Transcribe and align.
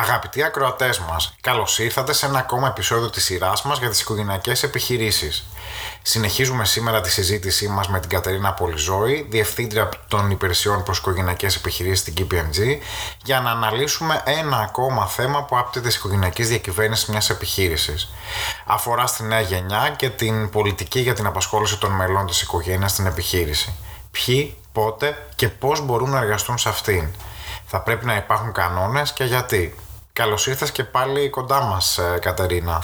Αγαπητοί 0.00 0.42
ακροατές 0.42 0.98
μας, 0.98 1.34
καλώς 1.40 1.78
ήρθατε 1.78 2.12
σε 2.12 2.26
ένα 2.26 2.38
ακόμα 2.38 2.68
επεισόδιο 2.68 3.10
της 3.10 3.24
σειράς 3.24 3.62
μας 3.62 3.78
για 3.78 3.88
τις 3.88 4.00
οικογενειακές 4.00 4.62
επιχειρήσεις. 4.62 5.46
Συνεχίζουμε 6.02 6.64
σήμερα 6.64 7.00
τη 7.00 7.10
συζήτησή 7.10 7.68
μας 7.68 7.88
με 7.88 8.00
την 8.00 8.10
Κατερίνα 8.10 8.52
Πολυζώη, 8.52 9.26
Διευθύντρια 9.30 9.88
των 10.08 10.30
Υπηρεσιών 10.30 10.82
προς 10.82 10.98
Οικογενειακές 10.98 11.56
Επιχειρήσεις 11.56 11.98
στην 11.98 12.14
KPMG, 12.16 12.78
για 13.24 13.40
να 13.40 13.50
αναλύσουμε 13.50 14.22
ένα 14.24 14.56
ακόμα 14.58 15.06
θέμα 15.06 15.44
που 15.44 15.58
άπτεται 15.58 15.86
της 15.86 15.96
οικογενειακής 15.96 16.48
διακυβέρνησης 16.48 17.06
μιας 17.06 17.30
επιχείρησης. 17.30 18.10
Αφορά 18.66 19.06
στη 19.06 19.22
νέα 19.22 19.40
γενιά 19.40 19.94
και 19.96 20.08
την 20.10 20.50
πολιτική 20.50 21.00
για 21.00 21.14
την 21.14 21.26
απασχόληση 21.26 21.78
των 21.78 21.90
μελών 21.92 22.26
της 22.26 22.42
οικογένειας 22.42 22.90
στην 22.90 23.06
επιχείρηση. 23.06 23.74
Ποιοι, 24.10 24.56
πότε 24.72 25.26
και 25.36 25.48
πώς 25.48 25.80
μπορούν 25.80 26.10
να 26.10 26.18
εργαστούν 26.18 26.58
σε 26.58 26.68
αυτήν. 26.68 27.08
Θα 27.66 27.80
πρέπει 27.80 28.06
να 28.06 28.16
υπάρχουν 28.16 28.52
κανόνες 28.52 29.12
και 29.12 29.24
γιατί. 29.24 29.74
Καλώς 30.18 30.46
ήρθες 30.46 30.72
και 30.72 30.84
πάλι 30.84 31.30
κοντά 31.30 31.60
μας, 31.60 31.98
ε, 31.98 32.18
Κατερίνα. 32.20 32.82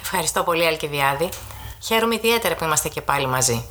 Ευχαριστώ 0.00 0.42
πολύ, 0.42 0.66
Αλκιβιάδη. 0.66 1.28
Χαίρομαι 1.82 2.14
ιδιαίτερα 2.14 2.54
που 2.54 2.64
είμαστε 2.64 2.88
και 2.88 3.00
πάλι 3.00 3.26
μαζί. 3.26 3.64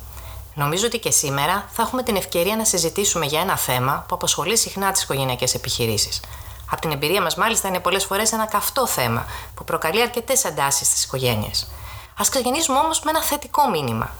Νομίζω 0.54 0.86
ότι 0.86 0.98
και 0.98 1.10
σήμερα 1.10 1.68
θα 1.70 1.82
έχουμε 1.82 2.02
την 2.02 2.16
ευκαιρία 2.16 2.56
να 2.56 2.64
συζητήσουμε 2.64 3.26
για 3.26 3.40
ένα 3.40 3.56
θέμα 3.56 4.04
που 4.08 4.14
απασχολεί 4.14 4.56
συχνά 4.56 4.92
τις 4.92 5.02
οικογενειακές 5.02 5.54
επιχειρήσεις. 5.54 6.20
Από 6.70 6.80
την 6.80 6.90
εμπειρία 6.90 7.22
μας, 7.22 7.34
μάλιστα, 7.34 7.68
είναι 7.68 7.80
πολλές 7.80 8.04
φορές 8.04 8.32
ένα 8.32 8.46
καυτό 8.46 8.86
θέμα 8.86 9.26
που 9.54 9.64
προκαλεί 9.64 10.02
αρκετές 10.02 10.44
αντάσεις 10.44 10.86
στις 10.86 11.04
οικογένειες. 11.04 11.62
Α 12.14 12.24
ξεκινήσουμε 12.30 12.78
όμως 12.78 13.00
με 13.00 13.10
ένα 13.10 13.22
θετικό 13.22 13.68
μήνυμα. 13.68 14.10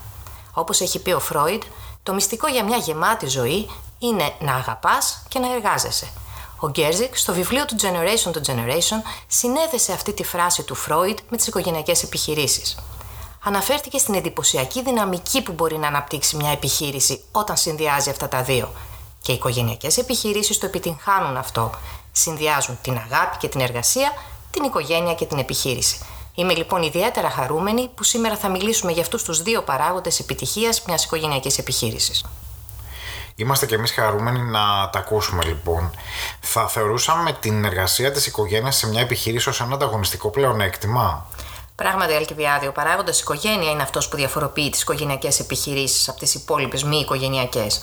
Όπως 0.53 0.81
έχει 0.81 0.99
πει 1.03 1.11
ο 1.11 1.21
Φρόιντ, 1.21 1.63
το 2.03 2.15
μυστικό 2.15 2.47
για 2.47 2.65
μια 2.65 2.77
γεμάτη 2.77 3.27
ζωή 3.27 3.71
είναι 3.99 4.33
να 4.39 4.55
αγαπάς 4.55 5.23
και 5.29 5.39
να 5.39 5.53
εργάζεσαι. 5.53 6.09
Ο 6.61 6.69
Γκέρζικ 6.69 7.17
στο 7.17 7.33
βιβλίο 7.33 7.65
του 7.65 7.77
Generation 7.81 8.31
to 8.33 8.51
Generation 8.51 9.03
συνέδεσε 9.27 9.93
αυτή 9.93 10.13
τη 10.13 10.25
φράση 10.25 10.63
του 10.63 10.75
Φρόιντ 10.75 11.19
με 11.29 11.37
τις 11.37 11.47
οικογενειακές 11.47 12.03
επιχειρήσεις. 12.03 12.77
Αναφέρθηκε 13.45 13.99
στην 13.99 14.15
εντυπωσιακή 14.15 14.83
δυναμική 14.83 15.43
που 15.43 15.53
μπορεί 15.53 15.79
να 15.79 15.87
αναπτύξει 15.87 16.37
μια 16.37 16.51
επιχείρηση 16.51 17.25
όταν 17.33 17.57
συνδυάζει 17.57 18.11
αυτά 18.11 18.29
τα 18.29 18.43
δύο. 18.43 18.73
Και 19.23 19.33
οι 19.33 19.35
οικογενειακές 19.35 19.97
επιχειρήσεις 19.97 20.59
το 20.59 20.67
επιτυγχάνουν 20.67 21.37
αυτό. 21.37 21.71
Συνδυάζουν 22.13 22.79
την 22.83 22.97
αγάπη 22.97 23.37
και 23.37 23.49
την 23.49 23.61
εργασία, 23.61 24.13
την 24.51 24.65
οικογένεια 24.65 25.15
και 25.15 25.25
την 25.25 25.39
επιχείρηση. 25.39 25.99
Είμαι 26.35 26.55
λοιπόν 26.55 26.83
ιδιαίτερα 26.83 27.31
χαρούμενη 27.31 27.89
που 27.95 28.03
σήμερα 28.03 28.37
θα 28.37 28.49
μιλήσουμε 28.49 28.93
για 28.93 29.03
αυτούς 29.03 29.23
τους 29.23 29.43
δύο 29.43 29.63
παράγοντες 29.63 30.21
επιτυχίας 30.21 30.83
μιας 30.87 31.05
οικογενειακής 31.05 31.59
επιχείρησης. 31.59 32.25
Είμαστε 33.41 33.67
και 33.67 33.75
εμείς 33.75 33.93
χαρούμενοι 33.93 34.41
να 34.41 34.91
τα 34.93 34.99
ακούσουμε 34.99 35.45
λοιπόν. 35.45 35.91
Θα 36.41 36.69
θεωρούσαμε 36.69 37.33
την 37.33 37.65
εργασία 37.65 38.13
της 38.13 38.27
οικογένειας 38.27 38.77
σε 38.77 38.89
μια 38.89 39.01
επιχείρηση 39.01 39.49
ως 39.49 39.61
ένα 39.61 39.75
ανταγωνιστικό 39.75 40.31
πλεονέκτημα; 40.31 41.27
Πράγματι, 41.75 42.13
Αλκιβιάδη, 42.15 42.67
ο 42.67 42.73
παράγοντας 42.73 43.21
οικογένεια 43.21 43.71
είναι 43.71 43.83
αυτός 43.83 44.09
που 44.09 44.17
διαφοροποιεί 44.17 44.71
τις 44.71 44.81
οικογενειακές 44.83 45.41
επιχειρήσεις 45.41 46.09
από 46.09 46.19
τις 46.19 46.35
υπόλοιπες 46.35 46.85
μη 46.85 46.99
οικογενειακές. 46.99 47.83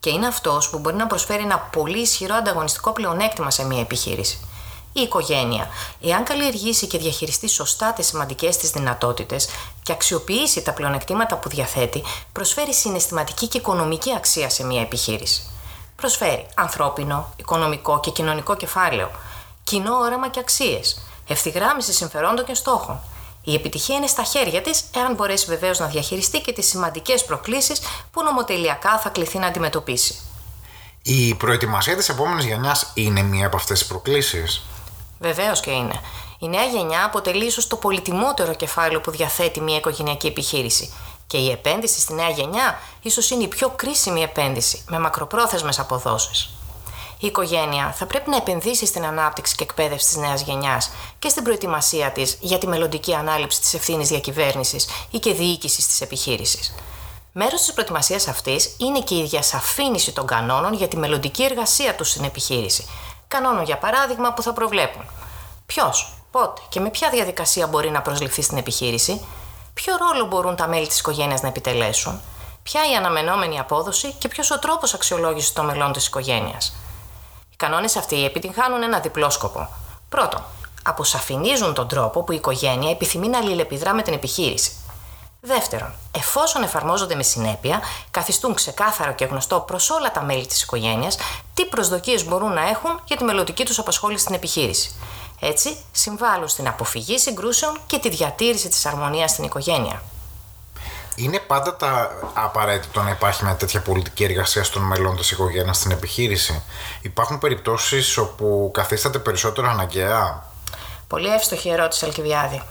Και 0.00 0.10
είναι 0.10 0.26
αυτός 0.26 0.70
που 0.70 0.78
μπορεί 0.78 0.96
να 0.96 1.06
προσφέρει 1.06 1.42
ένα 1.42 1.58
πολύ 1.58 1.98
ισχυρό 1.98 2.34
ανταγωνιστικό 2.34 2.92
πλεονέκτημα 2.92 3.50
σε 3.50 3.64
μια 3.64 3.80
επιχείρηση 3.80 4.38
η 5.00 5.02
οικογένεια, 5.02 5.68
εάν 6.00 6.24
καλλιεργήσει 6.24 6.86
και 6.86 6.98
διαχειριστεί 6.98 7.48
σωστά 7.48 7.92
τις 7.92 8.06
σημαντικές 8.06 8.56
της 8.56 8.70
δυνατότητες 8.70 9.48
και 9.82 9.92
αξιοποιήσει 9.92 10.62
τα 10.62 10.72
πλεονεκτήματα 10.72 11.36
που 11.36 11.48
διαθέτει, 11.48 12.02
προσφέρει 12.32 12.74
συναισθηματική 12.74 13.46
και 13.46 13.58
οικονομική 13.58 14.12
αξία 14.16 14.50
σε 14.50 14.64
μια 14.64 14.80
επιχείρηση. 14.80 15.42
Προσφέρει 15.96 16.46
ανθρώπινο, 16.54 17.32
οικονομικό 17.36 18.00
και 18.00 18.10
κοινωνικό 18.10 18.56
κεφάλαιο, 18.56 19.10
κοινό 19.64 19.94
όραμα 19.94 20.28
και 20.28 20.40
αξίες, 20.40 21.00
ευθυγράμμιση 21.28 21.92
συμφερόντων 21.92 22.44
και 22.44 22.54
στόχων. 22.54 23.00
Η 23.44 23.54
επιτυχία 23.54 23.96
είναι 23.96 24.06
στα 24.06 24.22
χέρια 24.22 24.62
της, 24.62 24.84
εάν 24.96 25.14
μπορέσει 25.14 25.46
βεβαίως 25.46 25.78
να 25.78 25.86
διαχειριστεί 25.86 26.40
και 26.40 26.52
τις 26.52 26.66
σημαντικές 26.68 27.24
προκλήσεις 27.24 27.80
που 28.10 28.22
νομοτελειακά 28.22 28.98
θα 28.98 29.08
κληθεί 29.08 29.38
να 29.38 29.46
αντιμετωπίσει. 29.46 30.20
Η 31.02 31.34
προετοιμασία 31.34 31.96
της 31.96 32.08
επόμενης 32.08 32.44
γενιάς 32.44 32.90
είναι 32.94 33.22
μία 33.22 33.46
από 33.46 33.56
αυτές 33.56 33.78
τις 33.78 33.88
προκλήσεις. 33.88 34.62
Βεβαίως 35.18 35.60
και 35.60 35.70
είναι. 35.70 36.00
Η 36.38 36.48
νέα 36.48 36.64
γενιά 36.64 37.04
αποτελεί 37.04 37.46
ίσως 37.46 37.66
το 37.66 37.76
πολυτιμότερο 37.76 38.54
κεφάλαιο 38.54 39.00
που 39.00 39.10
διαθέτει 39.10 39.60
μια 39.60 39.76
οικογενειακή 39.76 40.26
επιχείρηση. 40.26 40.94
Και 41.26 41.36
η 41.36 41.50
επένδυση 41.50 42.00
στη 42.00 42.14
νέα 42.14 42.28
γενιά 42.28 42.78
ίσως 43.02 43.30
είναι 43.30 43.42
η 43.42 43.48
πιο 43.48 43.68
κρίσιμη 43.76 44.22
επένδυση, 44.22 44.84
με 44.88 44.98
μακροπρόθεσμες 44.98 45.78
αποδόσεις. 45.78 46.50
Η 47.18 47.26
οικογένεια 47.26 47.94
θα 47.96 48.06
πρέπει 48.06 48.30
να 48.30 48.36
επενδύσει 48.36 48.86
στην 48.86 49.04
ανάπτυξη 49.04 49.54
και 49.54 49.62
εκπαίδευση 49.62 50.06
της 50.06 50.16
νέας 50.16 50.42
γενιάς 50.42 50.90
και 51.18 51.28
στην 51.28 51.42
προετοιμασία 51.42 52.10
της 52.10 52.38
για 52.40 52.58
τη 52.58 52.66
μελλοντική 52.66 53.14
ανάληψη 53.14 53.60
της 53.60 53.74
ευθύνης 53.74 54.08
διακυβέρνησης 54.08 54.88
ή 55.10 55.18
και 55.18 55.32
διοίκησης 55.32 55.86
της 55.86 56.00
επιχείρησης. 56.00 56.74
Μέρος 57.32 57.60
της 57.60 57.72
προετοιμασίας 57.72 58.28
αυτής 58.28 58.74
είναι 58.78 59.00
και 59.00 59.14
η 59.14 59.24
διασαφήνιση 59.24 60.12
των 60.12 60.26
κανόνων 60.26 60.72
για 60.74 60.88
τη 60.88 60.96
μελλοντική 60.96 61.42
εργασία 61.44 61.94
τους 61.94 62.10
στην 62.10 62.24
επιχείρηση, 62.24 62.86
κανόνων 63.36 63.64
για 63.64 63.78
παράδειγμα 63.78 64.32
που 64.32 64.42
θα 64.42 64.52
προβλέπουν. 64.52 65.04
Ποιος, 65.66 66.12
πότε 66.30 66.60
και 66.68 66.80
με 66.80 66.90
ποια 66.90 67.10
διαδικασία 67.10 67.66
μπορεί 67.66 67.90
να 67.90 68.02
προσληφθεί 68.02 68.42
στην 68.42 68.58
επιχείρηση, 68.58 69.26
ποιο 69.74 69.94
ρόλο 69.96 70.26
μπορούν 70.26 70.56
τα 70.56 70.66
μέλη 70.68 70.86
της 70.86 70.98
οικογένειας 70.98 71.42
να 71.42 71.48
επιτελέσουν, 71.48 72.20
ποια 72.62 72.80
η 72.92 72.94
αναμενόμενη 72.94 73.58
απόδοση 73.58 74.12
και 74.12 74.28
ποιος 74.28 74.50
ο 74.50 74.58
τρόπος 74.58 74.94
αξιολόγησης 74.94 75.52
των 75.52 75.64
μελών 75.64 75.92
της 75.92 76.06
οικογένειας. 76.06 76.76
Οι 77.50 77.56
κανόνες 77.56 77.96
αυτοί 77.96 78.24
επιτυγχάνουν 78.24 78.82
ένα 78.82 78.98
διπλό 78.98 79.30
σκοπό. 79.30 79.68
Πρώτον, 80.08 80.42
αποσαφηνίζουν 80.82 81.74
τον 81.74 81.88
τρόπο 81.88 82.22
που 82.22 82.32
η 82.32 82.36
οικογένεια 82.36 82.90
επιθυμεί 82.90 83.28
να 83.28 83.38
αλληλεπιδρά 83.38 83.94
με 83.94 84.02
την 84.02 84.12
επιχείρηση. 84.12 84.72
Δεύτερον, 85.46 85.94
εφόσον 86.12 86.62
εφαρμόζονται 86.62 87.14
με 87.14 87.22
συνέπεια, 87.22 87.80
καθιστούν 88.10 88.54
ξεκάθαρο 88.54 89.12
και 89.12 89.24
γνωστό 89.24 89.60
προς 89.60 89.90
όλα 89.90 90.12
τα 90.12 90.22
μέλη 90.22 90.46
της 90.46 90.62
οικογένειας 90.62 91.18
τι 91.54 91.64
προσδοκίες 91.64 92.24
μπορούν 92.24 92.52
να 92.52 92.68
έχουν 92.68 93.00
για 93.04 93.16
τη 93.16 93.24
μελλοντική 93.24 93.64
τους 93.64 93.78
απασχόληση 93.78 94.22
στην 94.22 94.34
επιχείρηση. 94.34 94.94
Έτσι, 95.40 95.76
συμβάλλουν 95.92 96.48
στην 96.48 96.68
αποφυγή 96.68 97.18
συγκρούσεων 97.18 97.78
και 97.86 97.98
τη 97.98 98.08
διατήρηση 98.08 98.68
της 98.68 98.86
αρμονίας 98.86 99.30
στην 99.30 99.44
οικογένεια. 99.44 100.02
Είναι 101.14 101.38
πάντα 101.38 101.76
τα 101.76 102.10
απαραίτητο 102.34 103.02
να 103.02 103.10
υπάρχει 103.10 103.44
μια 103.44 103.54
τέτοια 103.56 103.80
πολιτική 103.80 104.24
εργασία 104.24 104.64
των 104.72 104.82
μελών 104.82 105.16
της 105.16 105.30
οικογένειας 105.30 105.76
στην 105.76 105.90
επιχείρηση; 105.90 106.62
Υπάρχουν 107.02 107.38
περιπτώσεις 107.38 108.16
όπου 108.16 108.70
καθίσταται 108.74 109.18
περισσότερο 109.18 109.68
αναγκαία; 109.68 110.44
Πολύ 111.08 111.28
εύστοχη 111.28 111.68
ερώτηση, 111.68 112.04
Αλκιβιάδη. 112.04 112.62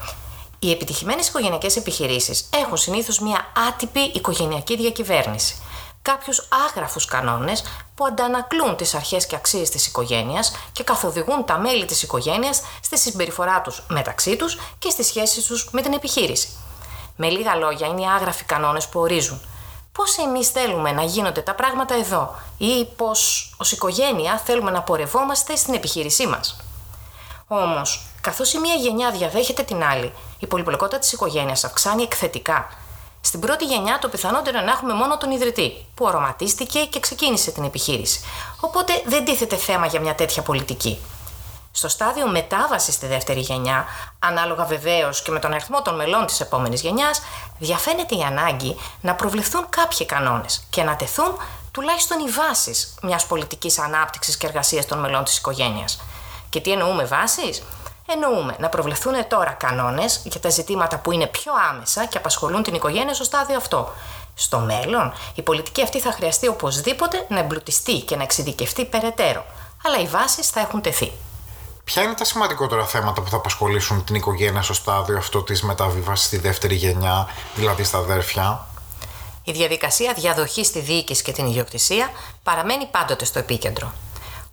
Οι 0.66 0.72
επιτυχημένες 0.72 1.28
οικογενειακές 1.28 1.76
επιχειρήσεις 1.76 2.50
έχουν 2.54 2.78
συνήθως 2.78 3.20
μια 3.20 3.46
άτυπη 3.68 4.00
οικογενειακή 4.00 4.76
διακυβέρνηση. 4.76 5.56
Κάποιους 6.02 6.48
άγραφους 6.68 7.06
κανόνες 7.06 7.64
που 7.96 8.06
αντανακλούν 8.06 8.76
τις 8.76 8.96
αρχές 8.96 9.26
και 9.26 9.36
αξίες 9.36 9.70
της 9.70 9.88
οικογένειας 9.88 10.56
και 10.72 10.84
καθοδηγούν 10.84 11.46
τα 11.46 11.58
μέλη 11.58 11.86
της 11.86 12.04
οικογένειας 12.04 12.62
στη 12.82 12.98
συμπεριφορά 12.98 13.62
τους 13.62 13.84
μεταξύ 13.90 14.36
τους 14.36 14.58
και 14.80 14.90
στις 14.90 15.08
σχέσεις 15.08 15.46
τους 15.46 15.70
με 15.72 15.82
την 15.82 15.94
επιχείρηση. 15.94 16.48
Με 17.16 17.30
λίγα 17.30 17.56
λόγια, 17.56 17.88
είναι 17.88 18.02
οι 18.02 18.08
άγραφοι 18.08 18.44
κανόνες 18.44 18.88
που 18.88 19.00
ορίζουν 19.00 19.42
πώς 19.92 20.18
εμείς 20.18 20.50
θέλουμε 20.50 20.92
να 20.92 21.04
γίνονται 21.04 21.42
τα 21.42 21.56
πράγματα 21.56 21.96
εδώ 21.96 22.36
ή 22.58 22.86
πώς 22.86 23.50
ως 23.58 23.72
οικογένεια 23.72 24.42
θέλουμε 24.46 24.72
να 24.72 24.82
πορευόμαστε 24.82 25.56
στην 25.56 25.74
επιχείρησή 25.74 26.28
μας. 26.28 26.56
Όμως, 27.48 28.06
καθώς 28.22 28.54
η 28.54 28.60
μία 28.60 28.74
γενιά 28.74 29.12
διαδέχεται 29.12 29.64
την 29.64 29.84
άλλη, 29.84 30.14
η 30.46 30.48
πολυπλοκότητα 30.48 31.00
της 31.00 31.12
οικογένειας 31.12 31.64
αυξάνει 31.64 32.04
εκθετικά. 32.04 32.68
Στην 33.22 33.40
πρώτη 33.40 33.66
γενιά 33.66 34.00
το 34.00 34.10
πιθανότερο 34.10 34.58
είναι 34.58 34.66
να 34.66 34.72
έχουμε 34.72 34.94
μόνο 34.94 35.18
τον 35.18 35.32
ιδρυτή, 35.32 35.86
που 35.96 36.06
οραματίστηκε 36.06 36.86
και 36.86 37.00
ξεκίνησε 37.00 37.52
την 37.52 37.64
επιχείρηση. 37.64 38.20
Οπότε 38.60 39.04
δεν 39.06 39.26
τίθεται 39.26 39.56
θέμα 39.56 39.86
για 39.86 40.00
μια 40.00 40.16
τέτοια 40.16 40.42
πολιτική. 40.42 41.00
Στο 41.72 41.88
στάδιο 41.88 42.28
μετάβασης 42.28 42.94
στη 42.94 43.08
δεύτερη 43.08 43.40
γενιά, 43.40 43.86
ανάλογα 44.20 44.66
βεβαίως 44.66 45.22
και 45.22 45.32
με 45.32 45.40
τον 45.40 45.52
αριθμό 45.52 45.82
των 45.82 45.96
μελών 45.96 46.26
της 46.26 46.40
επόμενης 46.40 46.82
γενιάς, 46.82 47.22
διαφαίνεται 47.60 48.16
η 48.16 48.22
ανάγκη 48.22 48.78
να 49.02 49.16
προβλεφθούν 49.16 49.66
κάποιοι 49.70 50.06
κανόνες 50.06 50.68
και 50.70 50.84
να 50.84 50.96
τεθούν 50.96 51.38
τουλάχιστον 51.72 52.20
οι 52.20 52.30
βάσεις 52.30 52.96
μιας 53.02 53.26
πολιτικής 53.26 53.80
ανάπτυξης 53.80 54.38
και 54.38 54.48
εργασίας 54.48 54.86
των 54.86 55.00
μελών 55.00 55.24
της 55.24 55.38
οικογένειας. 55.38 56.02
Και 56.50 56.62
τι 56.62 56.72
εννοούμε 56.72 57.06
βάσεις, 57.06 57.64
Εννοούμε 58.08 58.56
να 58.60 58.70
προβλεφθούν 58.70 59.28
τώρα 59.28 59.52
κανόνες 59.52 60.22
για 60.24 60.40
τα 60.40 60.50
ζητήματα 60.50 60.98
που 60.98 61.12
είναι 61.12 61.28
πιο 61.28 61.52
άμεσα 61.70 62.06
και 62.06 62.18
απασχολούν 62.18 62.64
την 62.64 62.74
οικογένεια 62.74 63.14
στο 63.14 63.24
στάδιο 63.24 63.58
αυτό. 63.58 63.94
Στο 64.34 64.60
μέλλον, 64.60 65.14
η 65.36 65.42
πολιτική 65.42 65.82
αυτή 65.82 66.00
θα 66.00 66.12
χρειαστεί 66.12 66.48
οπωσδήποτε 66.48 67.26
να 67.30 67.40
εμπλουτιστεί 67.40 68.00
και 68.00 68.16
να 68.16 68.24
εξειδικευτεί 68.24 68.86
περαιτέρω. 68.86 69.46
Αλλά 69.86 70.00
οι 70.00 70.08
βάσεις 70.08 70.50
θα 70.50 70.60
έχουν 70.60 70.82
τεθεί. 70.82 71.12
Ποια 71.84 72.04
είναι 72.04 72.14
τα 72.14 72.26
σημαντικότερα 72.26 72.86
θέματα 72.86 73.22
που 73.22 73.30
θα 73.30 73.36
απασχολήσουν 73.36 74.04
την 74.04 74.16
οικογένεια 74.16 74.62
στο 74.62 74.74
στάδιο 74.74 75.18
αυτό 75.18 75.44
της 75.44 75.64
μεταβίβαση 75.64 76.26
στη 76.26 76.38
δεύτερη 76.38 76.76
γενιά, 76.76 77.28
δηλαδή 77.56 77.84
στα 77.84 77.98
αδέρφια; 77.98 78.68
Η 79.44 79.52
διαδικασία 79.52 80.14
διαδοχής 80.14 80.68
στη 80.68 80.80
διοίκηση 80.80 81.24
και 81.24 81.32
την 81.32 81.46
ιδιοκτησία 81.46 82.10
παραμένει 82.44 82.86
πάντοτε 82.86 83.26
στο 83.26 83.40
επίκεντρο. 83.40 83.92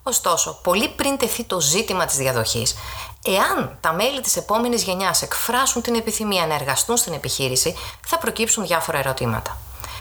Ωστόσο, 0.02 0.58
πολύ 0.62 0.88
πριν 0.88 1.18
τεθεί 1.18 1.44
το 1.44 1.60
ζήτημα 1.60 2.04
της 2.04 2.16
διαδοχής, 2.16 2.74
εάν 3.24 3.78
τα 3.80 3.92
μέλη 3.92 4.20
της 4.20 4.36
επόμενης 4.36 4.82
γενιάς 4.82 5.22
εκφράσουν 5.22 5.82
την 5.82 5.94
επιθυμία 5.94 6.46
να 6.46 6.54
εργαστούν 6.54 6.96
στην 6.96 7.12
επιχείρηση, 7.12 7.74
θα 8.06 8.18
προκύψουν 8.18 8.66
διάφορα 8.66 8.98
ερωτήματα. 8.98 9.56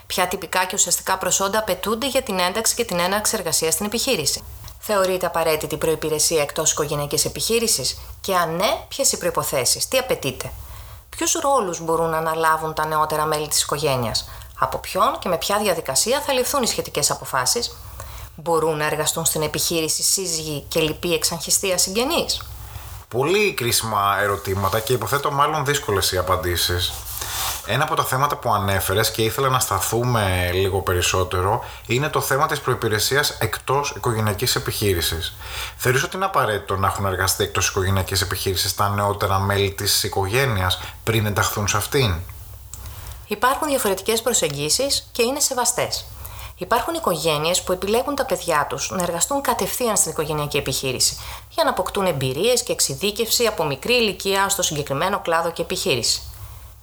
Ποια 0.07 0.27
τυπικά 0.27 0.65
και 0.65 0.75
ουσιαστικά 0.75 1.17
προσόντα 1.17 1.59
απαιτούνται 1.59 2.07
για 2.07 2.21
την 2.21 2.39
ένταξη 2.39 2.75
και 2.75 2.85
την 2.85 2.99
έναρξη 2.99 3.35
εργασίας 3.37 3.73
στην 3.73 3.85
επιχείρηση; 3.85 4.43
Θεωρείται 4.79 5.25
απαραίτητη 5.25 5.77
προπηρεσία 5.77 6.41
εκτός 6.41 6.71
οικογενειακής 6.71 7.25
επιχείρησης; 7.25 7.97
Και 8.21 8.35
αν 8.35 8.55
ναι, 8.55 8.85
ποιες 8.87 9.11
οι 9.11 9.17
προποθέσει, 9.17 9.85
τι 9.89 9.97
απαιτείται; 9.97 10.51
Ποιους 11.09 11.33
ρόλους 11.33 11.79
μπορούν 11.79 12.09
να 12.09 12.17
αναλάβουν 12.17 12.73
τα 12.73 12.85
νεότερα 12.85 13.25
μέλη 13.25 13.47
της 13.47 13.61
οικογένειας, 13.61 14.29
από 14.59 14.77
ποιον 14.77 15.19
και 15.19 15.29
με 15.29 15.37
ποια 15.37 15.57
διαδικασία 15.57 16.21
θα 16.21 16.33
ληφθούν 16.33 16.63
οι 16.63 16.67
σχετικές 16.67 17.11
αποφάσεις, 17.11 17.75
μπορούν 18.41 18.77
να 18.77 18.85
εργαστούν 18.85 19.25
στην 19.25 19.41
επιχείρηση 19.41 20.03
σύζυγοι 20.03 20.65
και 20.67 20.79
λοιποί 20.79 21.13
εξαγχιστία 21.13 21.77
συγγενείς; 21.77 22.41
Πολύ 23.07 23.53
κρίσιμα 23.53 24.17
ερωτήματα 24.21 24.79
και 24.79 24.93
υποθέτω 24.93 25.31
μάλλον 25.31 25.65
δύσκολες 25.65 26.11
οι 26.11 26.17
απαντήσεις. 26.17 26.93
Ένα 27.65 27.83
από 27.83 27.95
τα 27.95 28.03
θέματα 28.03 28.37
που 28.37 28.53
ανέφερες 28.53 29.11
και 29.11 29.21
ήθελα 29.21 29.49
να 29.49 29.59
σταθούμε 29.59 30.49
λίγο 30.53 30.81
περισσότερο 30.81 31.65
είναι 31.87 32.09
το 32.09 32.21
θέμα 32.21 32.47
της 32.47 32.59
προϋπηρεσίας 32.59 33.29
εκτός 33.29 33.93
οικογενειακής 33.95 34.55
επιχείρησης. 34.55 35.35
Θεωρείς 35.77 36.03
ότι 36.03 36.15
είναι 36.15 36.25
απαραίτητο 36.25 36.75
να 36.75 36.87
έχουν 36.87 37.05
εργαστεί 37.05 37.43
εκτός 37.43 37.67
οικογενειακής 37.67 38.21
επιχείρησης 38.21 38.75
τα 38.75 38.89
νεότερα 38.89 39.39
μέλη 39.39 39.71
της 39.71 40.03
οικογένειας 40.03 40.79
πριν 41.03 41.25
ενταχθούν 41.25 41.67
σε 41.67 41.77
αυτήν; 41.77 42.15
Υπάρχουν 43.27 43.67
διαφορετικές 43.67 44.21
προσεγγίσεις 44.21 45.09
και 45.11 45.23
είναι 45.23 45.39
σεβαστές. 45.39 46.05
Υπάρχουν 46.61 46.93
οικογένειες 46.93 47.61
που 47.61 47.71
επιλέγουν 47.71 48.15
τα 48.15 48.25
παιδιά 48.25 48.65
τους 48.69 48.89
να 48.91 49.03
εργαστούν 49.03 49.41
κατευθείαν 49.41 49.97
στην 49.97 50.11
οικογενειακή 50.11 50.57
επιχείρηση 50.57 51.17
για 51.49 51.63
να 51.63 51.69
αποκτούν 51.69 52.05
εμπειρίες 52.05 52.63
και 52.63 52.71
εξειδίκευση 52.71 53.45
από 53.45 53.63
μικρή 53.63 53.93
ηλικία 53.93 54.49
στο 54.49 54.61
συγκεκριμένο 54.61 55.19
κλάδο 55.19 55.51
και 55.51 55.61
επιχείρηση. 55.61 56.21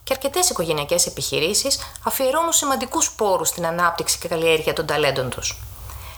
Και 0.05 0.13
αρκετές 0.13 0.51
οικογενειακές 0.51 1.07
επιχειρήσεις 1.07 1.79
αφιερώνουν 2.05 2.53
σημαντικούς 2.53 3.13
πόρους 3.13 3.49
στην 3.49 3.67
ανάπτυξη 3.67 4.19
και 4.19 4.29
καλλιέργεια 4.29 4.73
των 4.73 4.87
ταλέντων 4.87 5.29
τους. 5.31 5.63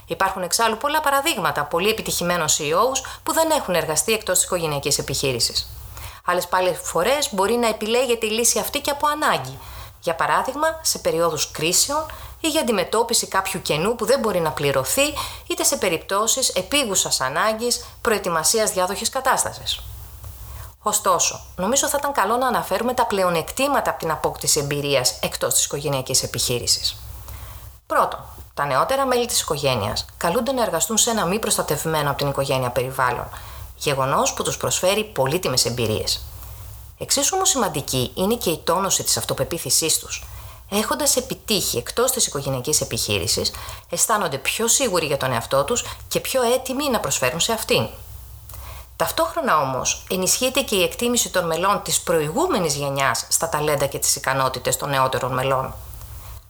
Υπάρχουν 0.05 0.41
εξάλλου 0.41 0.77
πολλά 0.77 1.01
παραδείγματα 1.01 1.63
πολύ 1.63 1.89
επιτυχημένων 1.89 2.47
CEOs 2.47 3.01
που 3.23 3.33
δεν 3.33 3.49
έχουν 3.51 3.73
εργαστεί 3.73 4.13
εκτός 4.13 4.35
της 4.37 4.45
οικογενειακής 4.45 4.97
επιχείρησης. 4.97 5.67
Άλλες 6.25 6.47
πάλι 6.47 6.79
φορές 6.83 7.33
μπορεί 7.33 7.53
να 7.53 7.67
επιλέγεται 7.67 8.25
η 8.25 8.29
λύση 8.29 8.59
αυτή 8.59 8.79
και 8.79 8.91
από 8.91 9.07
ανάγκη. 9.07 9.59
Για 10.01 10.15
παράδειγμα, 10.15 10.67
σε 10.81 10.97
περίοδου 10.99 11.37
κρίσεων 11.51 12.05
ή 12.39 12.47
για 12.47 12.61
αντιμετώπιση 12.61 13.27
κάποιου 13.27 13.61
κενού 13.61 13.95
που 13.95 14.05
δεν 14.05 14.19
μπορεί 14.19 14.39
να 14.39 14.51
πληρωθεί, 14.51 15.13
είτε 15.47 15.63
σε 15.63 15.77
περιπτώσεις 15.77 16.49
επίγουσας 16.49 17.21
ανάγκης 17.21 17.85
προετοιμασίας 18.01 18.71
διάδοχης 18.71 19.09
κατάστασης. 19.09 19.79
Ωστόσο, 20.83 21.41
νομίζω 21.55 21.87
θα 21.87 21.97
ήταν 21.99 22.11
καλό 22.11 22.37
να 22.37 22.47
αναφέρουμε 22.47 22.93
τα 22.93 23.05
πλεονεκτήματα 23.05 23.89
από 23.89 23.99
την 23.99 24.11
απόκτηση 24.11 24.59
εμπειρίας 24.59 25.19
εκτός 25.21 25.53
της 25.53 25.65
οικογενειακής 25.65 26.23
επιχείρησης. 26.23 26.95
Πρώτον, 27.87 28.19
τα 28.53 28.65
νεότερα 28.65 29.05
μέλη 29.05 29.25
της 29.25 29.41
οικογένειας 29.41 30.05
καλούνται 30.17 30.51
να 30.51 30.61
εργαστούν 30.61 30.97
σε 30.97 31.09
ένα 31.09 31.25
μη 31.25 31.39
προστατευμένο 31.39 32.09
από 32.09 32.17
την 32.17 32.27
οικογένεια 32.27 32.69
περιβάλλον, 32.69 33.29
γεγονός 33.75 34.33
που 34.33 34.43
τους 34.43 34.57
προσφέρει 34.57 35.03
πολύτιμες 35.03 35.65
εμπειρίες. 35.65 36.21
Εξίσου 37.01 37.31
όμως 37.35 37.49
σημαντική 37.49 38.11
είναι 38.15 38.35
και 38.35 38.49
η 38.49 38.61
τόνωση 38.63 39.03
της 39.03 39.17
αυτοπεποίθησής 39.17 39.99
τους, 39.99 40.23
έχοντας 40.69 41.15
επιτύχει 41.15 41.77
εκτός 41.77 42.11
της 42.11 42.27
οικογενειακής 42.27 42.81
επιχείρησης, 42.81 43.51
αισθάνονται 43.89 44.37
πιο 44.37 44.67
σίγουροι 44.67 45.05
για 45.05 45.17
τον 45.17 45.31
εαυτό 45.31 45.63
τους 45.63 45.85
και 46.07 46.19
πιο 46.19 46.41
έτοιμοι 46.41 46.89
να 46.89 46.99
προσφέρουν 46.99 47.39
σε 47.39 47.53
αυτήν. 47.53 47.87
Ταυτόχρονα 48.95 49.61
όμως, 49.61 50.03
ενισχύεται 50.09 50.61
και 50.61 50.75
η 50.75 50.83
εκτίμηση 50.83 51.29
των 51.29 51.45
μελών 51.45 51.81
της 51.83 52.01
προηγούμενης 52.01 52.75
γενιάς 52.75 53.25
στα 53.29 53.49
ταλέντα 53.49 53.85
και 53.85 53.99
τις 53.99 54.15
ικανότητες 54.15 54.77
των 54.77 54.89
νεότερων 54.89 55.33
μελών. 55.33 55.73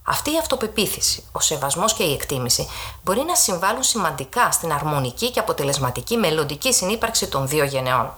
Αυτή 0.02 0.32
η 0.32 0.38
αυτοπεποίθηση, 0.38 1.24
ο 1.32 1.40
σεβασμός 1.40 1.92
και 1.92 2.02
η 2.02 2.12
εκτίμηση 2.12 2.68
μπορεί 3.02 3.24
να 3.26 3.34
συμβάλλουν 3.34 3.82
σημαντικά 3.82 4.50
στην 4.52 4.72
αρμονική 4.72 5.30
και 5.30 5.40
αποτελεσματική 5.40 6.16
μελλοντική 6.16 6.72
συνύπαρξη 6.72 7.26
των 7.26 7.48
δύο 7.48 7.64
γενεών. 7.64 8.12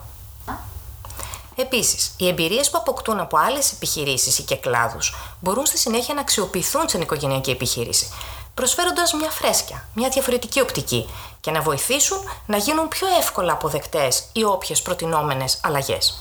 Επίσης, 1.57 2.15
οι 2.17 2.29
εμπειρίες 2.29 2.71
που 2.71 2.79
αποκτούν 2.79 3.21
από 3.21 3.39
άλλες 3.39 3.73
επιχειρήσεις 3.73 4.39
ή 4.39 4.43
και 4.43 4.57
κλάδους 4.57 5.15
μπορούν 5.41 5.67
στη 5.67 5.79
συνέχεια 5.79 6.15
να 6.15 6.21
αξιοποιηθούν 6.21 6.89
στην 6.89 7.01
οικογενειακή 7.01 7.51
επιχείρηση, 7.51 8.09
προσφέροντας 8.55 9.13
μια 9.13 9.31
φρέσκια, 9.31 9.89
μια 9.95 10.09
διαφορετική 10.09 10.61
οπτική 10.61 11.09
και 11.41 11.51
να 11.51 11.61
βοηθήσουν 11.61 12.19
να 12.47 12.57
γίνουν 12.57 12.89
πιο 12.89 13.07
εύκολα 13.21 13.53
αποδεκτές 13.53 14.25
οι 14.33 14.45
όποιες 14.45 14.83
προτινόμενες 14.83 15.61
αλλαγές. 15.63 16.19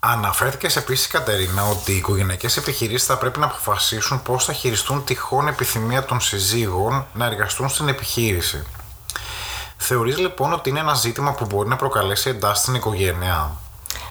Αναφέρθηκες 0.00 0.76
επίσης, 0.76 1.06
Κατερίνα, 1.06 1.68
ότι 1.68 1.92
οι 1.92 1.96
οικογενειακές 1.96 2.56
επιχειρήσεις 2.56 3.06
θα 3.06 3.18
πρέπει 3.18 3.38
να 3.38 3.46
αποφασίσουν 3.46 4.22
πώς 4.22 4.44
θα 4.44 4.52
χειριστούν 4.52 5.04
τυχόν 5.04 5.48
επιθυμία 5.48 6.04
των 6.04 6.20
συζύγων 6.20 7.06
να 7.12 7.24
εργαστούν 7.26 7.68
στην 7.68 7.88
επιχείρηση. 7.88 8.66
Θεωρείς 9.76 10.18
λοιπόν 10.18 10.52
ότι 10.52 10.68
είναι 10.68 10.78
ένα 10.78 10.94
ζήτημα 10.94 11.32
που 11.32 11.46
μπορεί 11.46 11.68
να 11.68 11.76
προκαλέσει 11.76 12.28
εντάσει 12.28 12.62
στην 12.62 12.74
οικογένεια; 12.74 13.56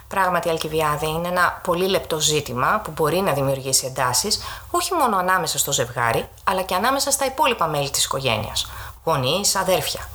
Πράγματι, 0.09 0.49
Αλκιβιάδη 0.49 1.07
είναι 1.07 1.27
ένα 1.27 1.61
πολύ 1.63 1.87
λεπτό 1.87 2.19
ζήτημα 2.19 2.81
που 2.83 2.91
μπορεί 2.91 3.19
να 3.19 3.33
δημιουργήσει 3.33 3.85
εντάσεις 3.85 4.39
όχι 4.71 4.93
μόνο 4.93 5.17
ανάμεσα 5.17 5.57
στο 5.57 5.71
ζευγάρι, 5.71 6.29
αλλά 6.43 6.61
και 6.61 6.75
ανάμεσα 6.75 7.11
στα 7.11 7.25
υπόλοιπα 7.25 7.67
μέλη 7.67 7.89
της 7.89 8.03
οικογένειας, 8.03 8.71
γονείς, 9.03 9.55
αδέρφια. 9.55 10.09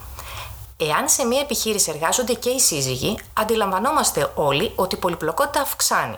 Εάν 0.77 1.09
σε 1.09 1.25
μια 1.25 1.41
επιχείρηση 1.41 1.91
εργάζονται 1.91 2.33
και 2.33 2.51
οι 2.51 2.61
σύζυγοι, 2.61 3.19
αντιλαμβανόμαστε 3.33 4.33
όλοι 4.35 4.73
ότι 4.75 4.95
η 4.95 4.99
πολυπλοκότητα 4.99 5.61
αυξάνει. 5.61 6.17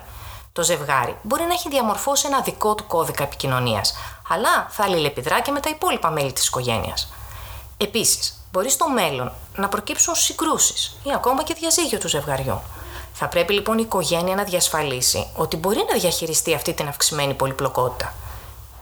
Το 0.53 0.63
ζευγάρι 0.63 1.17
μπορεί 1.23 1.43
να 1.43 1.53
έχει 1.53 1.69
διαμορφώσει 1.69 2.27
ένα 2.27 2.41
δικό 2.41 2.75
του 2.75 2.87
κώδικα 2.87 3.23
επικοινωνίας, 3.23 3.95
αλλά 4.29 4.67
θα 4.71 4.85
αλληλεπιδρά 4.85 5.41
και 5.41 5.51
με 5.51 5.61
τα 5.61 5.71
υπόλοιπα 5.71 6.11
μέλη 6.11 6.33
της 6.33 6.47
οικογένειας. 6.47 7.13
Επίσης, 7.77 8.47
μπορεί 8.53 8.71
στο 8.71 8.89
μέλλον 8.89 9.33
να 9.57 9.69
προκύψουν 9.69 10.15
συγκρούσεις 10.15 10.97
ή 11.03 11.13
ακόμα 11.15 11.43
και 11.43 11.55
διαζύγιο 11.55 11.99
του 11.99 12.09
ζευγαριού. 12.09 12.61
Θα 13.19 13.29
πρέπει 13.29 13.53
λοιπόν 13.53 13.79
η 13.79 13.83
οικογένεια 13.85 14.35
να 14.35 14.43
διασφαλίσει 14.45 15.27
ότι 15.37 15.57
μπορεί 15.57 15.85
να 15.89 15.99
διαχειριστεί 15.99 16.55
αυτή 16.55 16.73
την 16.73 16.89
αυξημένη 16.89 17.35
πολυπλοκότητα. 17.35 18.15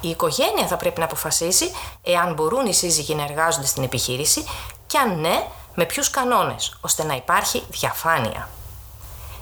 Η 0.01 0.09
οικογένεια 0.09 0.67
θα 0.67 0.77
πρέπει 0.77 0.99
να 0.99 1.05
αποφασίσει 1.05 1.71
εάν 2.03 2.35
μπορούν 2.35 2.67
οι 2.67 2.75
σύζυγοι 2.75 3.15
να 3.15 3.23
εργάζονται 3.23 3.67
στην 3.67 3.83
επιχείρηση 3.83 4.45
και 4.87 4.99
αν 4.99 5.21
ναι, 5.21 5.47
με 5.75 5.85
ποιους 5.85 6.11
κανόνες, 6.11 6.79
ώστε 6.81 7.05
να 7.05 7.15
υπάρχει 7.15 7.63
διαφάνεια. 7.71 8.49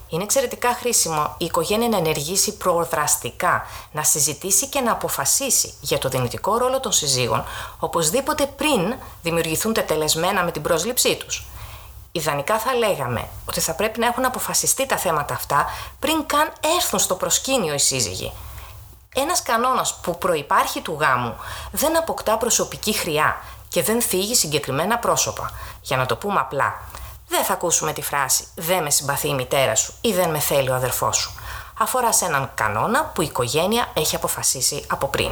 Είναι 0.08 0.22
εξαιρετικά 0.22 0.74
χρήσιμο 0.74 1.34
η 1.38 1.44
οικογένεια 1.44 1.88
να 1.88 1.96
ενεργήσει 1.96 2.56
προδραστικά, 2.56 3.66
να 3.92 4.02
συζητήσει 4.02 4.68
και 4.68 4.80
να 4.80 4.92
αποφασίσει 4.92 5.74
για 5.80 5.98
το 5.98 6.08
δυνητικό 6.08 6.56
ρόλο 6.56 6.80
των 6.80 6.92
συζύγων, 6.92 7.44
οπωσδήποτε 7.78 8.46
πριν 8.46 8.94
δημιουργηθούν 9.22 9.72
τετελεσμένα 9.72 10.44
με 10.44 10.50
την 10.50 10.62
πρόσληψή 10.62 11.16
τους. 11.16 11.46
Ιδανικά 12.12 12.58
θα 12.58 12.74
λέγαμε 12.74 13.28
ότι 13.44 13.60
θα 13.60 13.74
πρέπει 13.74 14.00
να 14.00 14.06
έχουν 14.06 14.24
αποφασιστεί 14.24 14.86
τα 14.86 14.96
θέματα 14.96 15.34
αυτά 15.34 15.66
πριν 15.98 16.26
καν 16.26 16.52
έρθουν 16.76 16.98
στο 16.98 17.14
προσκήνιο 17.14 17.74
οι 17.74 17.78
σύζυγοι. 17.78 18.32
Ένας 19.14 19.42
κανόνας 19.42 19.98
που 20.02 20.18
προϋπάρχει 20.18 20.80
του 20.80 20.96
γάμου 21.00 21.36
δεν 21.70 21.96
αποκτά 21.96 22.36
προσωπική 22.36 22.92
χρειά 22.92 23.36
και 23.68 23.82
δεν 23.82 24.02
θίγει 24.02 24.34
συγκεκριμένα 24.34 24.98
πρόσωπα. 24.98 25.50
Για 25.82 25.96
να 25.96 26.06
το 26.06 26.16
πούμε 26.16 26.40
απλά, 26.40 26.74
δεν 27.28 27.44
θα 27.44 27.52
ακούσουμε 27.52 27.92
τη 27.92 28.02
φράση 28.02 28.46
«Δεν 28.54 28.82
με 28.82 28.90
συμπαθεί 28.90 29.28
η 29.28 29.34
μητέρα 29.34 29.74
σου» 29.74 29.94
ή 30.00 30.12
«Δεν 30.12 30.30
με 30.30 30.38
θέλει 30.38 30.70
ο 30.70 30.74
αδερφός 30.74 31.16
σου». 31.16 31.32
Αφορά 31.78 32.12
σε 32.12 32.24
έναν 32.24 32.50
κανόνα 32.54 33.04
που 33.04 33.22
η 33.22 33.26
οικογένεια 33.28 33.86
έχει 33.94 34.16
αποφασίσει 34.16 34.84
από 34.88 35.06
πριν. 35.06 35.30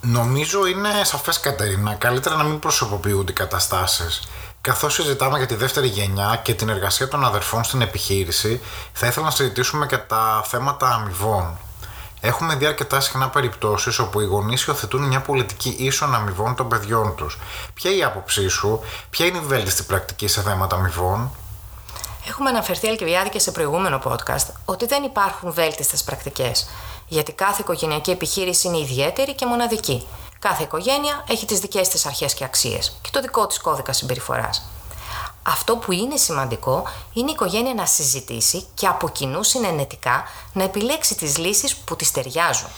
Νομίζω 0.00 0.66
είναι 0.66 1.04
σαφές 1.04 1.40
Κατερίνα, 1.40 1.94
καλύτερα 1.94 2.36
να 2.36 2.42
μην 2.42 2.58
προσωποποιούνται 2.58 3.30
οι 3.30 3.34
καταστάσεις. 3.34 4.28
Καθώς 4.60 4.94
συζητάμε 4.94 5.38
για 5.38 5.46
τη 5.46 5.54
δεύτερη 5.54 5.86
γενιά 5.86 6.40
και 6.42 6.54
την 6.54 6.68
εργασία 6.68 7.08
των 7.08 7.24
αδερφών 7.24 7.64
στην 7.64 7.80
επιχείρηση, 7.80 8.60
θα 8.92 9.06
ήθελα 9.06 9.24
να 9.24 9.30
συζητήσουμε 9.30 9.86
και 9.86 9.96
τα 9.96 10.42
θέματα 10.46 10.88
αμοιβών. 10.88 11.58
Έχουμε 12.20 12.54
δει 12.54 12.66
αρκετά 12.66 13.00
συχνά 13.00 13.28
περιπτώσεις 13.28 13.98
όπου 13.98 14.20
οι 14.20 14.24
γονείς 14.24 14.64
υιοθετούν 14.64 15.02
μια 15.02 15.20
πολιτική 15.20 15.76
ίσων 15.78 16.14
αμοιβών 16.14 16.54
των 16.54 16.68
παιδιών 16.68 17.14
τους. 17.16 17.38
Ποια 17.74 17.90
είναι 17.90 18.00
η 18.00 18.04
άποψή 18.04 18.48
σου, 18.48 18.80
ποια 19.10 19.26
είναι 19.26 19.38
η 19.38 19.40
βέλτιστη 19.46 19.82
πρακτική 19.82 20.26
σε 20.26 20.42
θέματα 20.42 20.76
αμοιβών; 20.76 21.30
Έχουμε 22.28 22.48
αναφερθεί 22.48 22.88
Αλκιβιάδη 22.88 23.28
και 23.28 23.38
σε 23.38 23.50
προηγούμενο 23.50 24.00
podcast 24.04 24.46
ότι 24.64 24.86
δεν 24.86 25.02
υπάρχουν 25.02 25.52
βέλτιστες 25.52 26.02
πρακτικές. 26.02 26.68
Γιατί 27.08 27.32
κάθε 27.32 27.62
οικογενειακή 27.62 28.10
επιχείρηση 28.10 28.66
είναι 28.66 28.78
ιδιαίτερη 28.78 29.34
και 29.34 29.46
μοναδική. 29.46 30.06
Κάθε 30.38 30.62
οικογένεια 30.62 31.24
έχει 31.28 31.46
τις 31.46 31.58
δικές 31.58 31.88
της 31.88 32.06
αρχές 32.06 32.34
και 32.34 32.44
αξίες 32.44 32.98
και 33.02 33.10
το 33.12 33.20
δικό 33.20 33.46
της 33.46 33.60
κώδικα 33.60 33.92
συμπεριφοράς. 33.92 34.62
Αυτό 35.42 35.76
που 35.76 35.92
είναι 35.92 36.16
σημαντικό 36.16 36.82
είναι 37.12 37.30
η 37.30 37.32
οικογένεια 37.32 37.74
να 37.74 37.86
συζητήσει 37.86 38.66
και 38.74 38.86
από 38.86 39.08
κοινού 39.08 39.42
συνενετικά 39.42 40.24
να 40.52 40.62
επιλέξει 40.62 41.14
τις 41.14 41.38
λύσεις 41.38 41.76
που 41.76 41.96
τις 41.96 42.10
ταιριάζουν. 42.10 42.68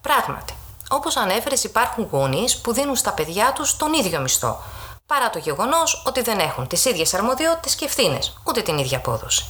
Πράγματι, 0.00 0.54
όπως 0.88 1.16
ανέφερες 1.16 1.64
υπάρχουν 1.64 2.08
γονείς 2.10 2.60
που 2.60 2.72
δίνουν 2.72 2.96
στα 2.96 3.12
παιδιά 3.12 3.52
τους 3.52 3.76
τον 3.76 3.92
ίδιο 3.92 4.20
μισθό, 4.20 4.62
παρά 5.06 5.30
το 5.30 5.38
γεγονός 5.38 6.02
ότι 6.06 6.22
δεν 6.22 6.38
έχουν 6.38 6.66
τις 6.66 6.84
ίδιες 6.84 7.14
αρμοδιότητες 7.14 7.74
και 7.74 7.84
ευθύνες, 7.84 8.36
ούτε 8.44 8.62
την 8.62 8.78
ίδια 8.78 8.96
απόδοση. 8.96 9.48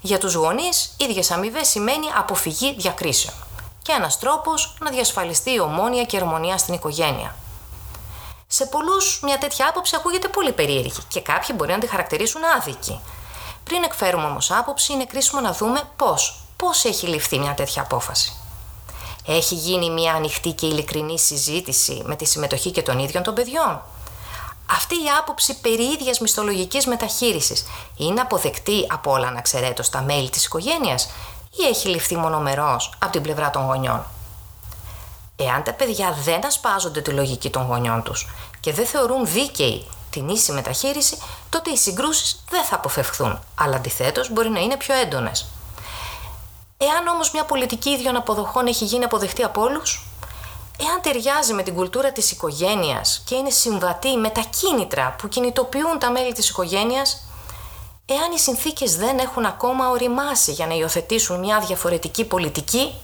Για 0.00 0.18
τους 0.18 0.34
γονείς, 0.34 0.96
ίδιες 0.98 1.30
αμοιβές 1.30 1.68
σημαίνει 1.68 2.06
αποφυγή 2.16 2.74
διακρίσεων 2.78 3.34
και 3.82 3.92
ένας 3.92 4.18
τρόπος 4.18 4.74
να 4.80 4.90
διασφαλιστεί 4.90 5.50
η 5.50 5.60
ομόνια 5.60 6.04
και 6.04 6.16
η 6.16 6.18
αρμονία 6.18 6.58
στην 6.58 6.74
οικογένεια. 6.74 7.34
Σε 8.46 8.66
πολλούς, 8.66 9.20
μια 9.22 9.38
τέτοια 9.38 9.68
άποψη 9.68 9.96
ακούγεται 9.96 10.28
πολύ 10.28 10.52
περίεργη 10.52 11.00
και 11.08 11.20
κάποιοι 11.20 11.54
μπορεί 11.58 11.72
να 11.72 11.78
τη 11.78 11.86
χαρακτηρίσουν 11.86 12.42
άδικη. 12.56 13.00
Πριν 13.64 13.82
εκφέρουμε 13.82 14.24
όμως 14.24 14.50
άποψη, 14.50 14.92
είναι 14.92 15.04
κρίσιμο 15.04 15.40
να 15.40 15.52
δούμε 15.52 15.82
πώς. 15.96 16.40
Πώς 16.56 16.84
έχει 16.84 17.06
ληφθεί 17.06 17.38
μια 17.38 17.54
τέτοια 17.54 17.82
απόφαση. 17.82 18.32
Έχει 19.26 19.54
γίνει 19.54 19.90
μια 19.90 20.12
ανοιχτή 20.12 20.52
και 20.52 20.66
ειλικρινή 20.66 21.18
συζήτηση 21.18 22.02
με 22.04 22.16
τη 22.16 22.24
συμμετοχή 22.24 22.70
και 22.70 22.82
των 22.82 22.98
ίδιων 22.98 23.22
των 23.22 23.34
παιδιών; 23.34 23.82
Αυτή 24.70 24.94
η 24.94 25.08
άποψη 25.18 25.60
περί 25.60 25.82
ίδιας 25.82 26.18
μισθολογικής 26.20 26.86
μεταχείρισης 26.86 27.66
είναι 27.96 28.20
αποδεκτή 28.20 28.86
από 28.88 29.10
όλα 29.10 29.26
αναξαιρέτως 29.26 29.90
τα 29.90 30.00
μέλη 30.00 30.30
της 30.30 30.44
οικογένειας 30.44 31.08
ή 31.50 31.66
έχει 31.68 31.88
ληφθεί 31.88 32.16
μονομερός 32.16 32.92
από 32.98 33.12
την 33.12 33.22
πλευρά 33.22 33.50
των 33.50 33.64
γονιών. 33.64 34.04
Εάν 35.36 35.62
τα 35.62 35.72
παιδιά 35.72 36.16
δεν 36.24 36.46
ασπάζονται 36.46 37.00
τη 37.00 37.10
λογική 37.10 37.50
των 37.50 37.66
γονιών 37.66 38.02
τους 38.02 38.28
και 38.60 38.72
δεν 38.72 38.86
θεωρούν 38.86 39.26
δίκαιη 39.26 39.86
την 40.10 40.28
ίση 40.28 40.52
μεταχείριση, 40.52 41.18
τότε 41.48 41.70
οι 41.70 41.76
συγκρούσεις 41.76 42.44
δεν 42.50 42.64
θα 42.64 42.74
αποφευχθούν, 42.74 43.40
αλλά 43.54 43.76
αντιθέτως 43.76 44.30
μπορεί 44.30 44.48
να 44.48 44.60
είναι 44.60 44.76
πιο 44.76 44.94
έντονες. 44.94 45.46
Εάν 46.76 47.06
όμως 47.06 47.32
μια 47.32 47.44
πολιτική 47.44 47.90
ίδιων 47.90 48.16
αποδοχών 48.16 48.66
έχει 48.66 48.84
γίνει 48.84 49.04
αποδεκτή 49.04 49.42
από 49.42 49.60
όλους, 49.60 50.06
εάν 50.78 51.00
ταιριάζει 51.02 51.52
με 51.52 51.62
την 51.62 51.74
κουλτούρα 51.74 52.12
της 52.12 52.30
οικογένειας 52.30 53.22
και 53.24 53.34
είναι 53.34 53.50
συμβατή 53.50 54.16
με 54.16 54.30
τα 54.30 54.44
κίνητρα 54.60 55.14
που 55.18 55.28
κινητοποιούν 55.28 55.98
τα 55.98 56.10
μέλη 56.10 56.32
της 56.32 56.48
οικογένειας, 56.48 57.24
εάν 58.14 58.32
οι 58.32 58.38
συνθήκες 58.38 58.96
δεν 58.96 59.18
έχουν 59.18 59.44
ακόμα 59.44 59.88
οριμάσει 59.88 60.52
για 60.52 60.66
να 60.66 60.74
υιοθετήσουν 60.74 61.38
μια 61.38 61.60
διαφορετική 61.60 62.24
πολιτική, 62.24 62.94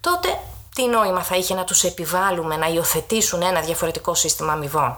τότε 0.00 0.38
τι 0.74 0.86
νόημα 0.86 1.22
θα 1.22 1.36
είχε 1.36 1.54
να 1.54 1.64
τους 1.64 1.84
επιβάλλουμε 1.84 2.56
να 2.56 2.66
υιοθετήσουν 2.66 3.42
ένα 3.42 3.60
διαφορετικό 3.60 4.14
σύστημα 4.14 4.52
αμοιβών; 4.52 4.96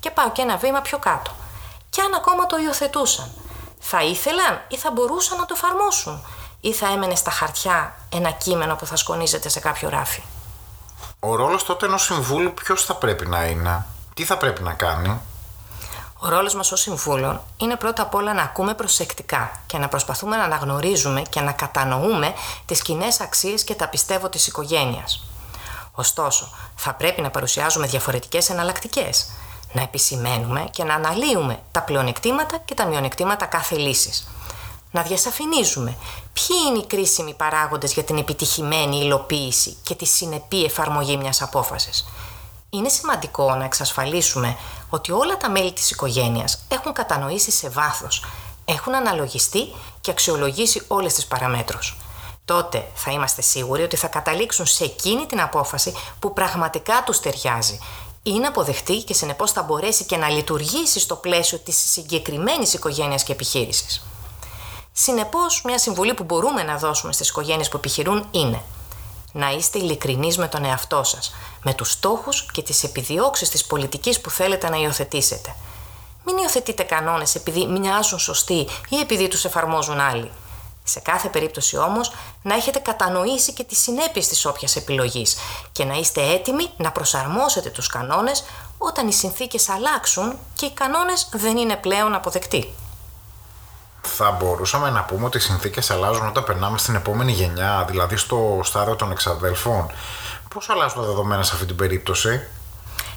Και 0.00 0.10
πάω 0.10 0.30
και 0.32 0.42
ένα 0.42 0.56
βήμα 0.56 0.80
πιο 0.80 0.98
κάτω. 0.98 1.30
Και 1.90 2.00
αν 2.00 2.14
ακόμα 2.14 2.46
το 2.46 2.56
υιοθετούσαν, 2.58 3.30
θα 3.78 4.02
ήθελαν 4.02 4.62
ή 4.68 4.76
θα 4.76 4.90
μπορούσαν 4.90 5.38
να 5.38 5.44
το 5.44 5.54
εφαρμόσουν; 5.56 6.24
Ή 6.60 6.72
θα 6.72 6.86
έμενε 6.86 7.14
στα 7.14 7.30
χαρτιά 7.30 7.96
ένα 8.12 8.30
κείμενο 8.30 8.74
που 8.76 8.86
θα 8.86 8.96
σκονίζεται 8.96 9.48
σε 9.48 9.60
κάποιο 9.60 9.88
ράφι; 9.88 10.22
Ο 11.20 11.34
ρόλος 11.34 11.64
τότε 11.64 11.86
ενός 11.86 12.02
συμβούλου 12.02 12.54
ποιος 12.54 12.84
θα 12.84 12.94
πρέπει 12.94 13.26
να 13.26 13.44
είναι, 13.44 13.86
τι 14.14 14.24
θα 14.24 14.36
πρέπει 14.36 14.62
να 14.62 14.72
κάνει; 14.72 15.20
Ο 16.22 16.28
ρόλος 16.28 16.54
μας 16.54 16.72
ως 16.72 16.80
συμβούλων 16.80 17.40
είναι 17.56 17.76
πρώτα 17.76 18.02
απ' 18.02 18.14
όλα 18.14 18.32
να 18.32 18.42
ακούμε 18.42 18.74
προσεκτικά 18.74 19.50
και 19.66 19.78
να 19.78 19.88
προσπαθούμε 19.88 20.36
να 20.36 20.44
αναγνωρίζουμε 20.44 21.22
και 21.30 21.40
να 21.40 21.52
κατανοούμε 21.52 22.32
τις 22.66 22.82
κοινέ 22.82 23.06
αξίες 23.20 23.64
και 23.64 23.74
τα 23.74 23.88
πιστεύω 23.88 24.28
της 24.28 24.46
οικογένειας. 24.46 25.26
Ωστόσο, 25.92 26.50
θα 26.76 26.94
πρέπει 26.94 27.20
να 27.20 27.30
παρουσιάζουμε 27.30 27.86
διαφορετικές 27.86 28.50
εναλλακτικές, 28.50 29.30
να 29.72 29.82
επισημαίνουμε 29.82 30.68
και 30.70 30.84
να 30.84 30.94
αναλύουμε 30.94 31.58
τα 31.70 31.82
πλεονεκτήματα 31.82 32.58
και 32.64 32.74
τα 32.74 32.86
μειονεκτήματα 32.86 33.46
κάθε 33.46 33.76
λύσης 33.76 34.28
να 34.90 35.02
διασαφηνίζουμε 35.02 35.96
ποιοι 36.32 36.56
είναι 36.68 36.78
οι 36.78 36.86
κρίσιμοι 36.86 37.34
παράγοντες 37.34 37.92
για 37.92 38.02
την 38.02 38.16
επιτυχημένη 38.16 38.96
υλοποίηση 38.96 39.76
και 39.82 39.94
τη 39.94 40.04
συνεπή 40.06 40.64
εφαρμογή 40.64 41.16
μιας 41.16 41.42
απόφασης. 41.42 42.08
Είναι 42.70 42.88
σημαντικό 42.88 43.54
να 43.54 43.64
εξασφαλίσουμε 43.64 44.56
ότι 44.88 45.12
όλα 45.12 45.36
τα 45.36 45.50
μέλη 45.50 45.72
της 45.72 45.90
οικογένειας 45.90 46.64
έχουν 46.68 46.92
κατανοήσει 46.92 47.50
σε 47.50 47.68
βάθος, 47.68 48.24
έχουν 48.64 48.94
αναλογιστεί 48.94 49.72
και 50.00 50.10
αξιολογήσει 50.10 50.84
όλες 50.88 51.14
τις 51.14 51.26
παραμέτρους. 51.26 51.96
Τότε 52.44 52.90
θα 52.94 53.10
είμαστε 53.10 53.42
σίγουροι 53.42 53.82
ότι 53.82 53.96
θα 53.96 54.06
καταλήξουν 54.06 54.66
σε 54.66 54.84
εκείνη 54.84 55.26
την 55.26 55.40
απόφαση 55.40 55.94
που 56.18 56.32
πραγματικά 56.32 57.02
τους 57.06 57.20
ταιριάζει 57.20 57.78
είναι 58.22 58.46
αποδεχτή 58.46 58.96
και 58.96 59.14
συνεπώς 59.14 59.52
θα 59.52 59.62
μπορέσει 59.62 60.04
και 60.04 60.16
να 60.16 60.28
λειτουργήσει 60.28 61.00
στο 61.00 61.16
πλαίσιο 61.16 61.58
της 61.58 61.90
συγκεκριμένης 61.90 62.74
οικογένειας 62.74 63.22
και 63.22 63.32
επιχείρησης. 63.32 64.06
Συνεπώς, 64.92 65.62
μια 65.64 65.78
συμβουλή 65.78 66.14
που 66.14 66.24
μπορούμε 66.24 66.62
να 66.62 66.76
δώσουμε 66.76 67.12
στις 67.12 67.28
οικογένειες 67.28 67.68
που 67.68 67.76
επιχειρούν 67.76 68.28
είναι 68.30 68.62
να 69.32 69.50
είστε 69.50 69.78
ειλικρινείς 69.78 70.38
με 70.38 70.48
τον 70.48 70.64
εαυτό 70.64 71.04
σας, 71.04 71.34
με 71.62 71.74
τους 71.74 71.90
στόχους 71.90 72.46
και 72.52 72.62
τις 72.62 72.82
επιδιώξεις 72.82 73.48
της 73.48 73.64
πολιτικής 73.64 74.20
που 74.20 74.30
θέλετε 74.30 74.68
να 74.70 74.76
υιοθετήσετε. 74.76 75.54
Μην 76.24 76.36
υιοθετείτε 76.36 76.82
κανόνες 76.82 77.34
επειδή 77.34 77.66
μοιάζουν 77.66 78.18
σωστοί 78.18 78.66
ή 78.88 78.98
επειδή 79.00 79.28
τους 79.28 79.44
εφαρμόζουν 79.44 80.00
άλλοι. 80.00 80.30
Σε 80.84 81.00
κάθε 81.00 81.28
περίπτωση 81.28 81.76
όμως 81.76 82.12
να 82.42 82.54
έχετε 82.54 82.78
κατανοήσει 82.78 83.52
και 83.52 83.64
τις 83.64 83.78
συνέπειες 83.78 84.28
της 84.28 84.44
όποιας 84.44 84.76
επιλογής 84.76 85.36
και 85.72 85.84
να 85.84 85.94
είστε 85.94 86.22
έτοιμοι 86.22 86.70
να 86.76 86.92
προσαρμόσετε 86.92 87.70
τους 87.70 87.86
κανόνες 87.86 88.44
όταν 88.78 89.08
οι 89.08 89.12
συνθήκες 89.12 89.68
αλλάξουν 89.68 90.38
και 90.54 90.66
οι 90.66 90.70
κανόνες 90.70 91.28
δεν 91.32 91.56
είναι 91.56 91.76
πλέον 91.76 92.14
αποδεκτοί 92.14 92.74
θα 94.02 94.30
μπορούσαμε 94.30 94.90
να 94.90 95.02
πούμε 95.02 95.24
ότι 95.24 95.36
οι 95.36 95.40
συνθήκες 95.40 95.90
αλλάζουν 95.90 96.26
όταν 96.26 96.44
περνάμε 96.44 96.78
στην 96.78 96.94
επόμενη 96.94 97.32
γενιά, 97.32 97.84
δηλαδή 97.88 98.16
στο 98.16 98.60
στάδιο 98.62 98.96
των 98.96 99.10
εξαδέλφων. 99.10 99.90
Πώς 100.54 100.70
αλλάζουν 100.70 101.00
τα 101.00 101.06
δεδομένα 101.06 101.42
σε 101.42 101.52
αυτή 101.54 101.66
την 101.66 101.76
περίπτωση; 101.76 102.42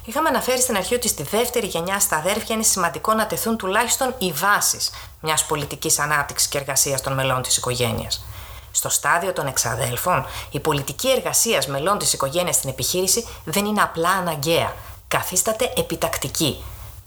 Είχαμε 0.06 0.28
αναφέρει 0.28 0.60
στην 0.60 0.76
αρχή 0.76 0.94
ότι 0.94 1.08
στη 1.08 1.22
δεύτερη 1.22 1.66
γενιά 1.66 2.00
στα 2.00 2.16
αδέρφια 2.16 2.54
είναι 2.54 2.64
σημαντικό 2.64 3.12
να 3.14 3.26
τεθούν 3.26 3.56
τουλάχιστον 3.56 4.14
οι 4.18 4.32
βάσεις 4.32 4.90
μιας 5.20 5.44
πολιτικής 5.44 5.98
ανάπτυξης 5.98 6.48
και 6.48 6.58
εργασίας 6.58 7.00
των 7.00 7.12
μελών 7.12 7.42
της 7.42 7.56
οικογένειας. 7.56 8.24
Στο 8.70 8.88
στάδιο 8.88 9.32
των 9.32 9.46
εξαδέλφων, 9.46 10.26
η 10.50 10.60
πολιτική 10.60 11.10
εργασία 11.10 11.62
μελών 11.68 11.98
της 11.98 12.12
οικογένειας 12.12 12.54
στην 12.56 12.68
επιχείρηση 12.68 13.26
δεν 13.44 13.64
είναι 13.64 13.82
απλά 13.82 14.08
αναγκαία. 14.08 14.72
Καθίσταται 15.08 15.72
επιτακτική. 15.76 16.64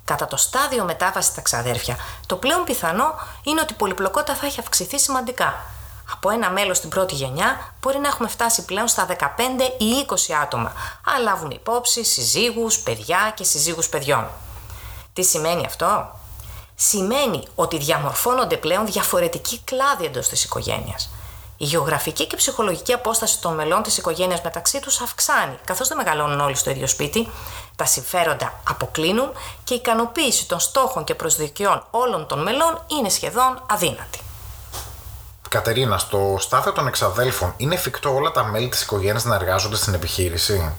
Κατά 0.08 0.28
το 0.28 0.38
στάδιο 0.38 0.84
μετάβασης 0.84 1.32
στα 1.32 1.42
ξαδέρφια, 1.42 1.98
το 2.26 2.36
πλέον 2.36 2.64
πιθανό 2.64 3.14
είναι 3.44 3.62
ότι 3.62 3.74
η 3.74 3.76
πολυπλοκότητα 3.76 4.36
θα 4.36 4.46
έχει 4.46 4.60
αυξηθεί 4.60 5.00
σημαντικά. 5.00 5.56
Από 6.12 6.30
ένα 6.30 6.50
μέλος 6.50 6.78
στην 6.78 6.90
πρώτη 6.90 7.16
γενιά 7.16 7.74
μπορεί 7.82 7.98
να 7.98 8.08
έχουμε 8.08 8.28
φτάσει 8.28 8.66
πλέον 8.66 8.88
στα 8.88 9.06
15 9.06 9.14
ή 9.78 10.06
20 10.08 10.16
άτομα, 10.42 10.74
αν 11.16 11.24
λάβουν 11.24 11.50
υπόψη 11.50 12.04
συζύγους, 12.04 12.80
παιδιά 12.80 13.32
και 13.36 13.44
συζύγους 13.44 13.90
παιδιών. 13.90 14.28
Τι 15.14 15.24
σημαίνει 15.24 15.66
αυτό; 15.66 16.20
Σημαίνει 16.80 17.48
ότι 17.56 17.78
διαμορφώνονται 17.78 18.58
πλέον 18.58 18.86
διαφορετικοί 18.86 19.62
κλάδοι 19.64 20.06
εντός 20.06 20.28
της 20.28 20.44
οικογένειας. 20.44 21.10
Η 21.58 21.66
γεωγραφική 21.66 22.28
και 22.28 22.36
ψυχολογική 22.36 22.94
απόσταση 22.94 23.42
των 23.42 23.54
μελών 23.54 23.84
της 23.84 23.98
οικογένειας 23.98 24.42
μεταξύ 24.42 24.80
τους 24.80 25.02
αυξάνει, 25.02 25.58
καθώς 25.66 25.88
δεν 25.88 25.98
μεγαλώνουν 25.98 26.40
όλοι 26.40 26.56
στο 26.56 26.70
ίδιο 26.70 26.88
σπίτι, 26.88 27.30
τα 27.76 27.86
συμφέροντα 27.86 28.54
αποκλίνουν 28.70 29.32
και 29.64 29.74
η 29.74 29.78
ικανοποίηση 29.78 30.48
των 30.48 30.60
στόχων 30.60 31.04
και 31.04 31.16
προσδοκιών 31.16 31.86
όλων 31.92 32.28
των 32.28 32.42
μελών 32.42 32.84
είναι 32.88 33.10
σχεδόν 33.10 33.62
αδύνατη. 33.70 34.20
Κατερίνα, 35.50 35.98
στο 35.98 36.36
στάδιο 36.40 36.72
των 36.72 36.88
εξαδέλφων 36.88 37.54
είναι 37.58 37.76
εφικτό 37.76 38.14
όλα 38.14 38.32
τα 38.32 38.44
μέλη 38.44 38.70
της 38.70 38.82
οικογένειας 38.82 39.24
να 39.24 39.36
εργάζονται 39.36 39.76
στην 39.76 39.94
επιχείρηση; 39.94 40.76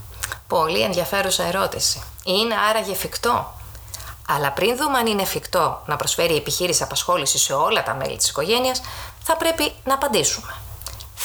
Πολύ 0.46 0.80
ενδιαφέρουσα 0.80 1.44
ερώτηση. 1.44 2.02
Είναι 2.24 2.54
άραγε 2.70 2.92
εφικτό. 2.92 3.52
Αλλά 4.28 4.52
πριν 4.52 4.76
δούμε 4.76 4.98
αν 4.98 5.06
είναι 5.06 5.22
εφικτό 5.22 5.82
να 5.86 5.96
προσφέρει 5.96 6.32
η 6.32 6.36
επιχείρηση 6.36 6.82
απασχόληση 6.82 7.38
σε 7.38 7.52
όλα 7.52 7.82
τα 7.82 7.94
μέλη 7.94 8.16
της 8.16 8.28
οικογένειας, 8.28 8.80
θα 9.22 9.36
πρέπει 9.36 9.72
να 9.84 9.94
απαντήσουμε. 9.94 10.54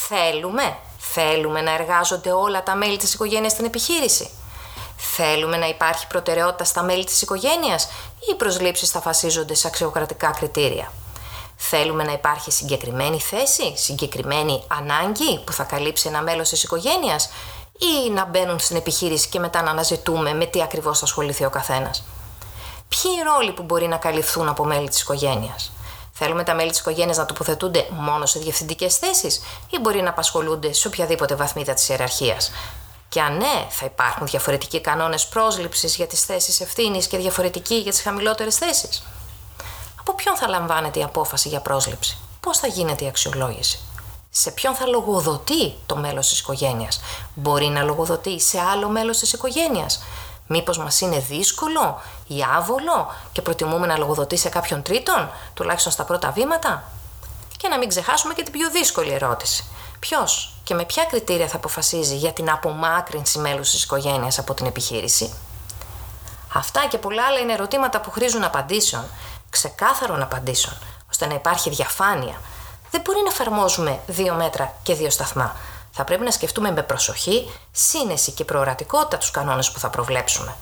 Θέλουμε, 0.07 0.77
θέλουμε 0.97 1.61
να 1.61 1.73
εργάζονται 1.73 2.31
όλα 2.31 2.63
τα 2.63 2.75
μέλη 2.75 2.97
της 2.97 3.13
οικογένειας 3.13 3.51
στην 3.51 3.65
επιχείρηση. 3.65 4.29
Θέλουμε 4.97 5.57
να 5.57 5.67
υπάρχει 5.67 6.07
προτεραιότητα 6.07 6.63
στα 6.63 6.83
μέλη 6.83 7.03
της 7.03 7.21
οικογένειας 7.21 7.83
ή 8.19 8.31
οι 8.31 8.35
προσλήψεις 8.35 8.89
θα 8.89 9.01
φασίζονται 9.01 9.53
σε 9.53 9.67
αξιοκρατικά 9.67 10.31
κριτήρια. 10.31 10.91
Θέλουμε 11.55 12.03
να 12.03 12.11
υπάρχει 12.11 12.51
συγκεκριμένη 12.51 13.19
θέση, 13.19 13.73
συγκεκριμένη 13.77 14.63
ανάγκη 14.67 15.39
που 15.45 15.51
θα 15.51 15.63
καλύψει 15.63 16.07
ένα 16.07 16.21
μέλος 16.21 16.49
της 16.49 16.63
οικογένειας 16.63 17.29
ή 17.77 18.09
να 18.09 18.25
μπαίνουν 18.25 18.59
στην 18.59 18.75
επιχείρηση 18.75 19.29
και 19.29 19.39
μετά 19.39 19.61
να 19.61 19.71
αναζητούμε 19.71 20.33
με 20.33 20.45
τι 20.45 20.61
ακριβώς 20.61 20.99
θα 20.99 21.05
ασχοληθεί 21.05 21.45
ο 21.45 21.49
καθένας. 21.49 22.03
Ποιοι 22.87 23.11
οι 23.19 23.23
ρόλοι 23.23 23.51
που 23.51 23.63
μπορεί 23.63 23.87
να 23.87 23.97
καλυφθούν 23.97 24.47
από 24.47 24.65
μέλη 24.65 24.89
της 24.89 25.01
οικογένειας; 25.01 25.71
Θέλουμε 26.15 26.43
τα 26.43 26.53
μέλη 26.53 26.69
της 26.69 26.79
οικογένειας 26.79 27.17
να 27.17 27.25
τοποθετούνται 27.25 27.87
μόνο 27.91 28.25
σε 28.25 28.39
διευθυντικές 28.39 28.95
θέσεις 28.97 29.41
ή 29.69 29.79
μπορεί 29.79 30.01
να 30.01 30.09
απασχολούνται 30.09 30.73
σε 30.73 30.87
οποιαδήποτε 30.87 31.35
βαθμίδα 31.35 31.73
της 31.73 31.89
ιεραρχίας; 31.89 32.51
Και 33.09 33.21
αν 33.21 33.37
ναι, 33.37 33.67
θα 33.69 33.85
υπάρχουν 33.85 34.27
διαφορετικοί 34.27 34.81
κανόνες 34.81 35.27
πρόσληψης 35.27 35.95
για 35.95 36.07
τις 36.07 36.23
θέσεις 36.23 36.61
ευθύνης 36.61 37.07
και 37.07 37.17
διαφορετικοί 37.17 37.75
για 37.75 37.91
τις 37.91 38.01
χαμηλότερες 38.01 38.55
θέσεις; 38.55 39.03
Από 39.99 40.15
ποιον 40.15 40.35
θα 40.35 40.47
λαμβάνεται 40.47 40.99
η 40.99 41.03
απόφαση 41.03 41.49
για 41.49 41.59
πρόσληψη, 41.59 42.17
πώς 42.39 42.57
θα 42.57 42.67
γίνεται 42.67 43.03
η 43.05 43.07
αξιολόγηση, 43.07 43.79
σε 44.29 44.51
ποιον 44.51 44.73
θα 44.75 44.87
λογοδοτεί 44.87 45.73
το 45.85 45.95
μέλος 45.95 46.27
της 46.27 46.39
οικογένειας, 46.39 47.01
μπορεί 47.33 47.65
να 47.65 47.83
λογοδοτεί 47.83 48.39
σε 48.39 48.59
άλλο 48.59 48.89
μέλος 48.89 49.17
της 49.17 49.33
οικογένειας, 49.33 50.03
Μήπως 50.47 50.77
μας 50.77 51.01
είναι 51.01 51.19
δύσκολο 51.19 52.01
ή 52.27 52.45
άβολο 52.55 53.11
και 53.31 53.41
προτιμούμε 53.41 53.87
να 53.87 53.97
λογοδοτεί 53.97 54.37
σε 54.37 54.49
κάποιον 54.49 54.81
τρίτον, 54.81 55.29
τουλάχιστον 55.53 55.91
στα 55.91 56.03
πρώτα 56.03 56.31
βήματα; 56.31 56.83
Και 57.57 57.67
να 57.67 57.77
μην 57.77 57.89
ξεχάσουμε 57.89 58.33
και 58.33 58.43
την 58.43 58.51
πιο 58.51 58.69
δύσκολη 58.69 59.11
ερώτηση. 59.13 59.65
Ποιος 59.99 60.53
και 60.63 60.73
με 60.73 60.85
ποια 60.85 61.05
κριτήρια 61.05 61.47
θα 61.47 61.55
αποφασίζει 61.55 62.15
για 62.15 62.31
την 62.31 62.49
απομάκρυνση 62.49 63.39
μέλους 63.39 63.69
της 63.69 63.83
οικογένειας 63.83 64.39
από 64.39 64.53
την 64.53 64.65
επιχείρηση; 64.65 65.33
Αυτά 66.53 66.85
και 66.89 66.97
πολλά 66.97 67.25
άλλα 67.25 67.39
είναι 67.39 67.53
ερωτήματα 67.53 68.01
που 68.01 68.11
χρήζουν 68.11 68.43
απαντήσεων, 68.43 69.03
ξεκάθαρων 69.49 70.21
απαντήσεων, 70.21 70.75
ώστε 71.09 71.25
να 71.25 71.33
υπάρχει 71.33 71.69
διαφάνεια. 71.69 72.35
Δεν 72.91 73.01
μπορεί 73.01 73.19
να 73.23 73.29
εφαρμόζουμε 73.29 73.99
δύο 74.07 74.33
μέτρα 74.33 74.73
και 74.83 74.93
δύο 74.93 75.09
σταθμά. 75.09 75.55
Θα 75.95 76.03
πρέπει 76.03 76.23
να 76.23 76.31
σκεφτούμε 76.31 76.71
με 76.71 76.83
προσοχή, 76.83 77.51
σύνεση 77.71 78.31
και 78.31 78.45
προορατικότητα 78.45 79.17
τους 79.17 79.31
κανόνες 79.31 79.71
που 79.71 79.79
θα 79.79 79.89
προβλέψουμε. 79.89 80.55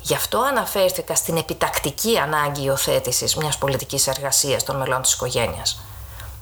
Γι' 0.00 0.14
αυτό 0.14 0.38
αναφέρθηκα 0.40 1.14
στην 1.14 1.36
επιτακτική 1.36 2.18
ανάγκη 2.18 2.62
υιοθέτησης 2.62 3.36
μιας 3.36 3.58
πολιτικής 3.58 4.06
εργασίας 4.06 4.64
των 4.64 4.76
μελών 4.76 5.02
της 5.02 5.12
οικογένειας. 5.12 5.82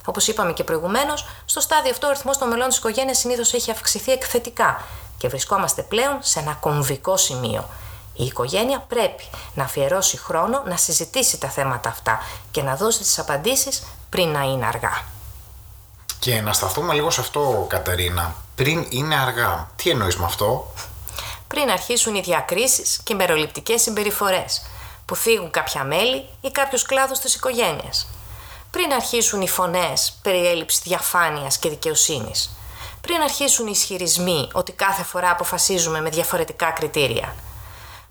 Όπως 0.05 0.29
είπαμε 0.29 0.53
και 0.53 0.65
προηγουμένως, 0.65 1.27
στο 1.45 1.61
στάδιο 1.61 1.91
αυτό 1.91 2.07
ο 2.07 2.11
αριθμό 2.11 2.33
των 2.39 2.49
μελών 2.49 2.69
της 2.69 2.77
οικογένειας 2.77 3.19
συνήθως 3.19 3.53
έχει 3.53 3.71
αυξηθεί 3.71 4.13
εκθετικά 4.13 4.85
και 5.19 5.29
βρισκόμαστε 5.29 5.83
πλέον 5.83 6.19
σε 6.21 6.39
ένα 6.39 6.53
κομβικό 6.53 7.17
σημείο. 7.17 7.69
Η 8.15 8.25
οικογένεια 8.25 8.79
πρέπει 8.89 9.25
να 9.55 9.65
αφιερώσει 9.65 10.17
χρόνο 10.19 10.63
να 10.67 10.77
συζητήσει 10.77 11.39
τα 11.39 11.49
θέματα 11.49 11.89
αυτά 11.89 12.23
και 12.51 12.63
να 12.63 12.77
δώσει 12.77 12.99
τις 12.99 13.19
απαντήσεις 13.19 13.83
πριν 14.11 14.29
να 14.29 14.41
είναι 14.43 14.67
αργά. 14.67 15.17
Και 16.19 16.41
να 16.41 16.53
σταθούμε 16.53 16.95
λίγο 16.95 17.11
σε 17.11 17.21
αυτό, 17.21 17.67
Κατερίνα. 17.69 18.35
Πριν 18.55 18.87
είναι 18.89 19.15
αργά. 19.15 19.71
Τι 19.77 19.91
εννοείς 19.91 20.17
με 20.17 20.25
αυτό; 20.25 20.73
Πριν 21.49 21.71
αρχίσουν 21.71 22.15
οι 22.15 22.21
διακρίσεις 22.21 23.01
και 23.05 23.13
οι 23.13 23.17
μεροληπτικές 23.17 23.83
συμπεριφορές 23.83 24.63
που 25.07 25.17
θίγουν 25.17 25.51
κάποια 25.51 25.85
μέλη 25.85 26.29
ή 26.41 26.51
κάποιους 26.51 26.83
κλάδους 26.83 27.19
της 27.19 27.35
οικογένειας. 27.35 28.07
Πριν 28.71 28.93
αρχίσουν 28.93 29.41
οι 29.41 29.49
φωνές 29.49 30.19
περί 30.23 30.47
έλλειψης 30.47 30.81
διαφάνειας 30.81 31.59
και 31.59 31.69
δικαιοσύνης. 31.69 32.51
Πριν 33.01 33.21
αρχίσουν 33.21 33.67
οι 33.67 33.73
ισχυρισμοί 33.75 34.49
ότι 34.53 34.73
κάθε 34.73 35.03
φορά 35.03 35.31
αποφασίζουμε 35.31 36.01
με 36.01 36.11
διαφορετικά 36.11 36.71
κριτήρια– 36.71 37.35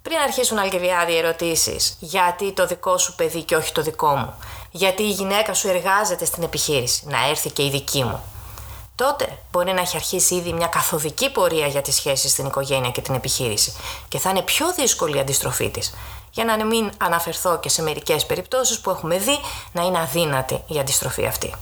πριν 0.07 0.19
αρχίσουν 0.19 0.57
αλκεβιάδη 0.57 1.17
ερωτήσεις, 1.17 1.95
γιατί 1.99 2.51
το 2.51 2.67
δικό 2.67 2.97
σου 2.97 3.15
παιδί 3.15 3.43
και 3.43 3.55
όχι 3.55 3.71
το 3.71 3.81
δικό 3.81 4.15
μου, 4.15 4.33
γιατί 4.71 5.03
η 5.03 5.09
γυναίκα 5.09 5.53
σου 5.53 5.67
εργάζεται 5.67 6.25
στην 6.25 6.43
επιχείρηση, 6.43 7.03
να 7.07 7.27
έρθει 7.29 7.49
και 7.49 7.63
η 7.63 7.69
δική 7.69 8.03
μου. 8.03 8.23
Τότε 8.95 9.37
μπορεί 9.51 9.73
να 9.73 9.81
έχει 9.81 9.95
αρχίσει 9.95 10.35
ήδη 10.35 10.53
μια 10.53 10.67
καθοδική 10.67 11.31
πορεία 11.31 11.67
για 11.67 11.81
τις 11.81 11.95
σχέσεις 11.95 12.31
στην 12.31 12.45
οικογένεια 12.45 12.89
και 12.89 13.01
την 13.01 13.13
επιχείρηση 13.13 13.73
και 14.07 14.17
θα 14.17 14.29
είναι 14.29 14.41
πιο 14.41 14.73
δύσκολη 14.73 15.17
η 15.17 15.19
αντιστροφή 15.19 15.69
της, 15.69 15.93
για 16.31 16.45
να 16.45 16.65
μην 16.65 16.91
αναφερθώ 16.97 17.59
και 17.59 17.69
σε 17.69 17.81
μερικές 17.81 18.25
περιπτώσεις 18.25 18.79
που 18.79 18.89
έχουμε 18.89 19.17
δει 19.17 19.39
να 19.71 19.83
είναι 19.83 19.99
αδύνατη 19.99 20.63
η 20.67 20.79
αντιστροφή 20.79 21.25
αυτή. 21.25 21.53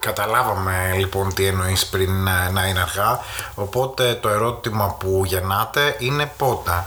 Καταλάβαμε 0.00 0.92
λοιπόν 0.96 1.34
τι 1.34 1.46
εννοείς 1.46 1.86
πριν 1.86 2.22
να 2.52 2.66
είναι 2.66 2.80
αργά, 2.80 3.20
οπότε 3.54 4.14
το 4.14 4.28
ερώτημα 4.28 4.96
που 4.98 5.22
γεννάτε 5.24 5.96
είναι 5.98 6.32
πότε. 6.36 6.84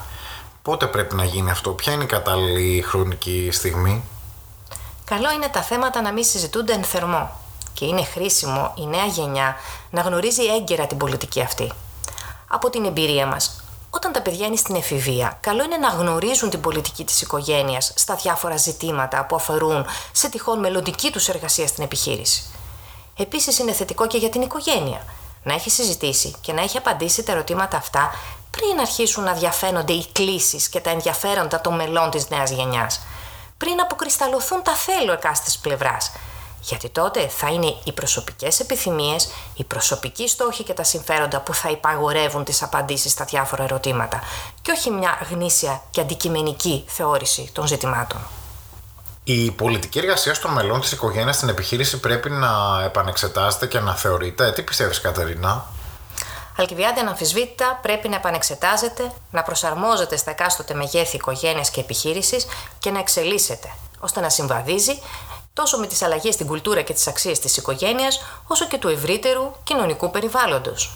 Πότε 0.70 0.88
πρέπει 0.88 1.16
να 1.16 1.24
γίνει 1.24 1.52
αυτό, 1.52 1.72
ποια 1.72 1.94
είναι 1.94 2.04
η 2.04 2.08
κατάλληλη 2.08 2.82
χρονική 2.82 3.50
στιγμή; 3.52 4.04
Καλό 5.06 5.32
είναι 5.32 5.48
τα 5.48 5.62
θέματα 5.62 6.02
να 6.02 6.12
μην 6.12 6.24
συζητούνται 6.24 6.74
εν 6.74 6.84
θερμό 6.84 7.32
και 7.74 7.86
είναι 7.86 8.04
χρήσιμο 8.04 8.74
η 8.78 8.86
νέα 8.86 9.06
γενιά 9.06 9.56
να 9.90 10.02
γνωρίζει 10.02 10.44
έγκαιρα 10.44 10.88
την 10.88 10.98
πολιτική 10.98 11.42
αυτή. 11.42 11.72
Από 12.48 12.70
την 12.70 12.86
εμπειρία 12.86 13.26
μας, 13.26 13.64
όταν 13.90 14.12
τα 14.12 14.22
παιδιά 14.22 14.46
είναι 14.46 14.56
στην 14.56 14.76
εφηβεία, 14.76 15.38
καλό 15.42 15.64
είναι 15.64 15.78
να 15.78 15.90
γνωρίζουν 15.90 16.50
την 16.50 16.62
πολιτική 16.62 17.04
της 17.04 17.22
οικογένειας 17.22 17.94
στα 17.96 18.16
διάφορα 18.16 18.58
ζητήματα 18.58 19.26
που 19.26 19.36
αφορούν 19.36 19.86
σε 20.12 20.30
τυχόν 20.30 20.60
μελλοντική 20.60 21.12
τους 21.12 21.28
εργασία 21.28 21.68
στην 21.68 21.84
επιχείρηση. 21.84 22.44
Επίσης 23.18 23.60
είναι 23.60 23.72
θετικό 23.72 24.08
και 24.08 24.18
για 24.18 24.30
την 24.30 24.42
οικογένεια 24.42 25.02
να 25.44 25.54
έχει 25.54 25.70
συζητήσει 25.70 26.36
και 26.42 26.54
να 26.54 26.62
έχει 26.62 26.78
απαντήσει 26.78 27.24
τα 27.24 27.32
ερωτήματα 27.32 27.78
αυτά 27.78 28.12
πριν 28.60 28.80
αρχίσουν 28.80 29.24
να 29.24 29.34
διαφαίνονται 29.34 29.94
οι 29.94 30.06
κλήσεις 30.12 30.70
και 30.70 30.80
τα 30.80 30.90
ενδιαφέροντα 30.90 31.62
των 31.62 31.76
μελών 31.76 32.10
της 32.10 32.30
νέας 32.30 32.52
γενιάς, 32.52 33.02
πριν 33.58 33.82
αποκρισταλωθούν 33.82 34.64
τα 34.64 34.74
θέλω 34.74 35.12
εκάστης 35.12 35.58
πλευράς, 35.58 36.12
γιατί 36.62 36.90
τότε 36.90 37.28
θα 37.28 37.50
είναι 37.50 37.76
οι 37.84 37.92
προσωπικές 37.92 38.60
επιθυμίες, 38.60 39.30
οι 39.56 39.64
προσωπικοί 39.64 40.28
στόχοι 40.28 40.64
και 40.64 40.74
τα 40.74 40.84
συμφέροντα 40.84 41.40
που 41.40 41.54
θα 41.54 41.70
υπαγορεύουν 41.70 42.44
τις 42.44 42.64
απαντήσεις 42.64 43.12
στα 43.12 43.26
διάφορα 43.26 43.64
ερωτήματα 43.64 44.20
και 44.62 44.72
όχι 44.72 44.92
μια 44.92 45.28
γνήσια 45.30 45.82
και 45.92 46.02
αντικειμενική 46.02 46.84
θεώρηση 46.88 47.50
των 47.54 47.68
ζητημάτων. 47.68 48.20
Η 49.24 49.52
πολιτική 49.52 49.98
εργασία 50.00 50.40
των 50.40 50.52
μελών 50.52 50.82
της 50.82 50.92
οικογένειας 50.92 51.36
στην 51.36 51.50
επιχείρηση 51.50 52.00
πρέπει 52.00 52.30
να 52.30 52.84
επανεξετάζεται 52.86 53.68
και 53.68 53.80
να 53.80 53.96
θεωρείται. 53.96 54.52
Τι 54.52 54.62
πιστεύεις 54.62 55.02
Κατερίνα; 55.02 55.66
Αλκιβιάδη 56.60 57.00
αναμφισβήτητα 57.00 57.80
πρέπει 57.82 58.10
να 58.10 58.16
επανεξετάζεται, 58.16 59.12
να 59.32 59.44
προσαρμόζεται 59.44 60.18
στα 60.18 60.32
εκάστοτε 60.32 60.74
μεγέθη 60.74 61.16
οικογένειας 61.16 61.70
και 61.70 61.80
επιχείρησης 61.80 62.46
και 62.80 62.92
να 62.92 63.00
εξελίσσεται, 63.00 63.74
ώστε 64.00 64.20
να 64.20 64.30
συμβαδίζει 64.30 65.00
τόσο 65.54 65.78
με 65.78 65.88
τις 65.88 66.02
αλλαγές 66.02 66.34
στην 66.34 66.48
κουλτούρα 66.48 66.82
και 66.82 66.94
τις 66.94 67.08
αξίες 67.08 67.40
της 67.40 67.58
οικογένειας, 67.58 68.22
όσο 68.48 68.68
και 68.68 68.78
του 68.78 68.88
ευρύτερου 68.88 69.52
κοινωνικού 69.64 70.12
περιβάλλοντος. 70.12 70.92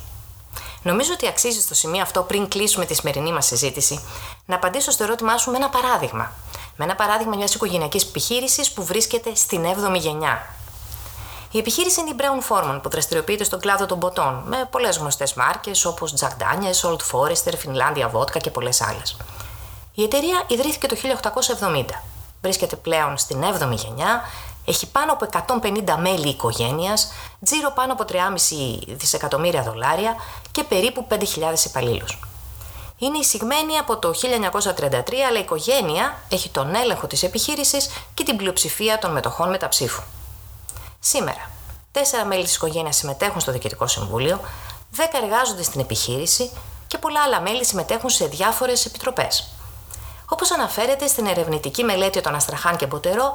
Νομίζω 0.82 1.14
ότι 1.14 1.28
αξίζει 1.28 1.62
στο 1.62 1.74
σημείο 1.74 2.02
αυτό, 2.02 2.22
πριν 2.22 2.48
κλείσουμε 2.48 2.86
τη 2.86 2.94
σημερινή 2.94 3.32
μας 3.32 3.46
συζήτηση, 3.46 4.04
να 4.46 4.56
απαντήσω 4.56 4.92
στο 4.92 5.04
ερώτημά 5.04 5.38
σου 5.38 5.52
με 5.52 5.58
ένα 5.58 5.70
παράδειγμα. 5.70 6.32
Με 6.76 6.86
ένα 6.86 6.96
παράδειγμα 6.96 7.36
μιας 7.36 7.54
οικογενειακής 7.54 8.04
επιχείρησης 8.04 8.72
που 8.72 8.84
βρίσκεται 8.84 9.36
στην 9.36 9.66
7η 9.66 10.00
γενιά. 10.00 10.46
Η 11.54 11.60
επιχείρηση 11.60 12.00
είναι 12.00 12.10
η 12.10 12.16
Brown 12.18 12.52
Forman 12.52 12.80
που 12.82 12.90
δραστηριοποιείται 12.90 13.44
στον 13.44 13.60
κλάδο 13.60 13.86
των 13.86 14.00
ποτών 14.00 14.44
με 14.46 14.68
πολλές 14.72 14.98
γνωστές 14.98 15.34
μάρκες 15.34 15.86
όπως 15.86 16.14
Jack 16.20 16.28
Daniels, 16.28 16.90
Old 16.90 17.00
Forester, 17.12 17.54
Finlandia 17.54 18.12
Vodka 18.12 18.38
και 18.42 18.50
πολλές 18.50 18.82
άλλες. 18.82 19.18
Η 19.94 20.04
εταιρεία 20.04 20.44
ιδρύθηκε 20.48 20.88
το 20.88 20.96
1870. 20.96 21.86
Βρίσκεται 22.42 22.76
πλέον 22.76 23.18
στην 23.18 23.44
7η 23.44 23.76
γενιά, 23.76 24.22
έχει 24.66 24.88
πάνω 24.88 25.12
από 25.12 25.26
150 25.26 25.98
μέλη 26.00 26.30
οικογένειας, 26.30 27.12
τζίρο 27.44 27.72
πάνω 27.72 27.94
από 27.94 28.06
3,5 28.06 28.18
δισεκατομμύρια 28.88 29.64
δολάρια 29.64 30.16
και 30.52 30.64
περίπου 30.64 31.08
5.000 31.10 31.20
υπαλλήλους. 31.66 32.20
Είναι 32.98 33.18
εισηγμένη 33.18 33.78
από 33.78 33.98
το 33.98 34.14
1933, 34.14 35.26
αλλά 35.28 35.38
η 35.38 35.42
οικογένεια 35.42 36.16
έχει 36.30 36.50
τον 36.50 36.76
έλεγχο 36.76 37.08
της 37.08 37.24
επιχείρησης 37.24 37.90
και 38.14 38.24
την 38.24 38.38
πλειοψηφία 38.38 39.00
των 39.00 39.12
μετοχών 39.12 39.50
μεταψήφου. 39.50 40.02
Σήμερα, 41.06 41.50
τέσσερα 41.92 42.26
μέλη 42.26 42.44
της 42.44 42.56
οικογένειας 42.56 42.96
συμμετέχουν 42.96 43.40
στο 43.40 43.52
Διοικητικό 43.52 43.88
Συμβούλιο, 43.88 44.40
δέκα 44.92 45.18
εργάζονται 45.18 45.64
στην 45.64 45.80
επιχείρηση 45.82 46.52
και 46.88 46.98
πολλά 46.98 47.22
άλλα 47.22 47.42
μέλη 47.42 47.66
συμμετέχουν 47.66 48.10
σε 48.10 48.26
διάφορες 48.26 48.86
επιτροπές. 48.86 49.50
Όπως 50.30 50.52
αναφέρεται 50.52 51.08
στην 51.08 51.26
ερευνητική 51.26 51.84
μελέτη 51.84 52.22
των 52.22 52.36
Αστραχάν 52.36 52.76
και 52.76 52.86
Μποτερό, 52.86 53.34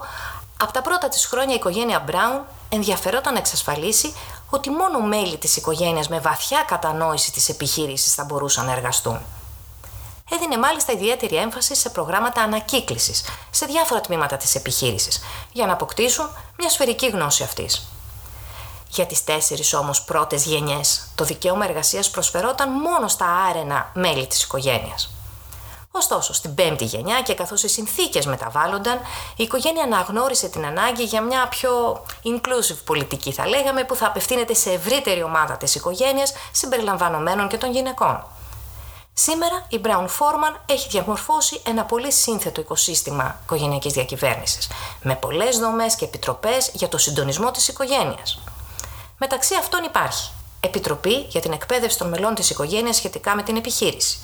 από 0.60 0.72
τα 0.72 0.82
πρώτα 0.82 1.08
της 1.08 1.26
χρόνια 1.26 1.52
η 1.52 1.56
οικογένεια 1.56 2.00
Μπράουν 2.00 2.40
ενδιαφερόταν 2.68 3.32
να 3.32 3.38
εξασφαλίσει 3.38 4.14
ότι 4.50 4.70
μόνο 4.70 5.00
μέλη 5.00 5.38
της 5.38 5.56
οικογένειας 5.56 6.08
με 6.08 6.18
βαθιά 6.18 6.64
κατανόηση 6.66 7.32
της 7.32 7.48
επιχείρησης 7.48 8.14
θα 8.14 8.24
μπορούσαν 8.24 8.66
να 8.66 8.72
εργαστούν. 8.72 9.20
Έδινε 10.30 10.58
μάλιστα 10.58 10.92
ιδιαίτερη 10.92 11.36
έμφαση 11.36 11.74
σε 11.74 11.88
προγράμματα 11.88 12.42
ανακύκλησης 12.42 13.24
σε 13.50 13.66
διάφορα 13.66 14.00
τμήματα 14.00 14.36
της 14.36 14.54
επιχείρησης, 14.54 15.20
για 15.52 15.66
να 15.66 15.72
αποκτήσουν 15.72 16.28
μια 16.58 16.68
σφαιρική 16.68 17.08
γνώση 17.08 17.42
αυτής. 17.42 17.88
Για 18.90 19.06
τις 19.06 19.24
τέσσερις 19.24 19.74
όμως 19.74 20.02
πρώτες 20.02 20.44
γενιές, 20.44 21.08
το 21.14 21.24
δικαίωμα 21.24 21.64
εργασίας 21.64 22.10
προσφερόταν 22.10 22.70
μόνο 22.70 23.08
στα 23.08 23.26
άρενα 23.50 23.90
μέλη 23.94 24.26
της 24.26 24.42
οικογένειας. 24.42 25.12
Ωστόσο, 25.90 26.32
στην 26.32 26.54
πέμπτη 26.54 26.84
γενιά 26.84 27.22
και 27.22 27.34
καθώς 27.34 27.62
οι 27.62 27.68
συνθήκες 27.68 28.26
μεταβάλλονταν, 28.26 29.00
η 29.36 29.42
οικογένεια 29.42 29.82
αναγνώρισε 29.82 30.48
την 30.48 30.66
ανάγκη 30.66 31.02
για 31.02 31.20
μια 31.20 31.48
πιο 31.48 32.02
inclusive 32.24 32.78
πολιτική, 32.84 33.32
θα 33.32 33.46
λέγαμε, 33.46 33.84
που 33.84 33.94
θα 33.94 34.06
απευθύνεται 34.06 34.54
σε 34.54 34.72
ευρύτερη 34.72 35.22
ομάδα 35.22 35.56
της 35.56 35.74
οικογένειας 35.74 36.32
συμπεριλαμβανομένων 36.52 37.48
και 37.48 37.56
των 37.56 37.72
γυναικών. 37.72 38.24
Σήμερα 39.20 39.64
η 39.68 39.80
Brown 39.84 40.04
Forman 40.04 40.56
έχει 40.66 40.88
διαμορφώσει 40.88 41.60
ένα 41.66 41.84
πολύ 41.84 42.12
σύνθετο 42.12 42.60
οικοσύστημα 42.60 43.38
οικογενειακής 43.42 43.92
διακυβέρνησης, 43.92 44.68
με 45.02 45.14
πολλές 45.14 45.58
δομές 45.58 45.94
και 45.94 46.04
επιτροπές 46.04 46.70
για 46.72 46.88
το 46.88 46.98
συντονισμό 46.98 47.50
της 47.50 47.68
οικογένειας. 47.68 48.40
Μεταξύ 49.18 49.54
αυτών 49.54 49.84
υπάρχει 49.84 50.30
Επιτροπή 50.60 51.14
για 51.28 51.40
την 51.40 51.52
εκπαίδευση 51.52 51.98
των 51.98 52.08
μελών 52.08 52.34
της 52.34 52.50
οικογένειας 52.50 52.96
σχετικά 52.96 53.34
με 53.34 53.42
την 53.42 53.56
επιχείρηση, 53.56 54.20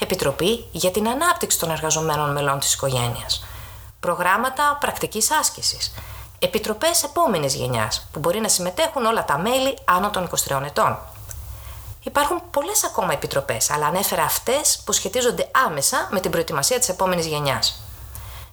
Επιτροπή 0.00 0.66
για 0.72 0.90
την 0.90 1.08
ανάπτυξη 1.08 1.58
των 1.58 1.70
εργαζομένων 1.70 2.32
μελών 2.32 2.58
της 2.58 2.74
οικογένειας, 2.74 3.44
Προγράμματα 4.00 4.76
πρακτικής 4.80 5.30
άσκησης, 5.30 5.94
Επιτροπές 6.38 7.02
επόμενης 7.02 7.54
γενιάς, 7.54 8.08
που 8.12 8.18
μπορεί 8.18 8.40
να 8.40 8.48
συμμετέχουν 8.48 9.04
όλα 9.04 9.24
τα 9.24 9.38
μέλη 9.38 9.78
άνω 9.84 10.10
των 10.10 10.22
23 10.22 10.64
ετών, 10.64 10.98
Υπάρχουν 12.06 12.42
πολλές 12.50 12.84
ακόμα 12.84 13.12
επιτροπές, 13.12 13.70
αλλά 13.70 13.86
ανέφερα 13.86 14.22
αυτές 14.22 14.82
που 14.84 14.92
σχετίζονται 14.92 15.48
άμεσα 15.66 16.08
με 16.10 16.20
την 16.20 16.30
προετοιμασία 16.30 16.78
της 16.78 16.88
επόμενης 16.88 17.26
γενιάς. 17.26 17.80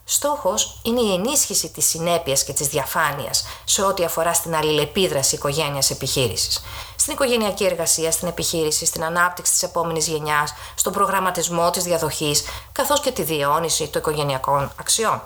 Στόχος 0.06 0.80
είναι 0.84 1.02
η 1.02 1.13
ενίσχυση 1.13 1.70
της 1.70 1.86
συνέπειας 1.86 2.44
και 2.44 2.54
της 2.54 2.68
διαφάνειας 2.68 3.46
σε 3.63 3.82
ό,τι 3.82 4.04
αφορά 4.04 4.34
στην 4.34 4.56
αλληλεπίδραση 4.56 5.36
οικογένεια-επιχείρηση. 5.36 6.62
Στην 6.96 7.13
οικογενειακή 7.13 7.66
εργασία, 7.66 8.12
στην 8.12 8.28
επιχείρηση, 8.28 8.86
στην 8.86 9.04
ανάπτυξη 9.04 9.52
της 9.52 9.63
επόμενης 9.63 10.08
γενιάς, 10.08 10.54
στον 10.76 10.94
προγραμματισμό 10.94 11.70
της 11.70 11.84
διαδοχής, 11.84 12.44
καθώς 12.72 13.00
και 13.00 13.12
τη 13.12 13.24
διαιώνιση 13.24 13.88
των 13.88 14.02
οικογενειακών 14.02 14.72
αξιών. 14.80 15.22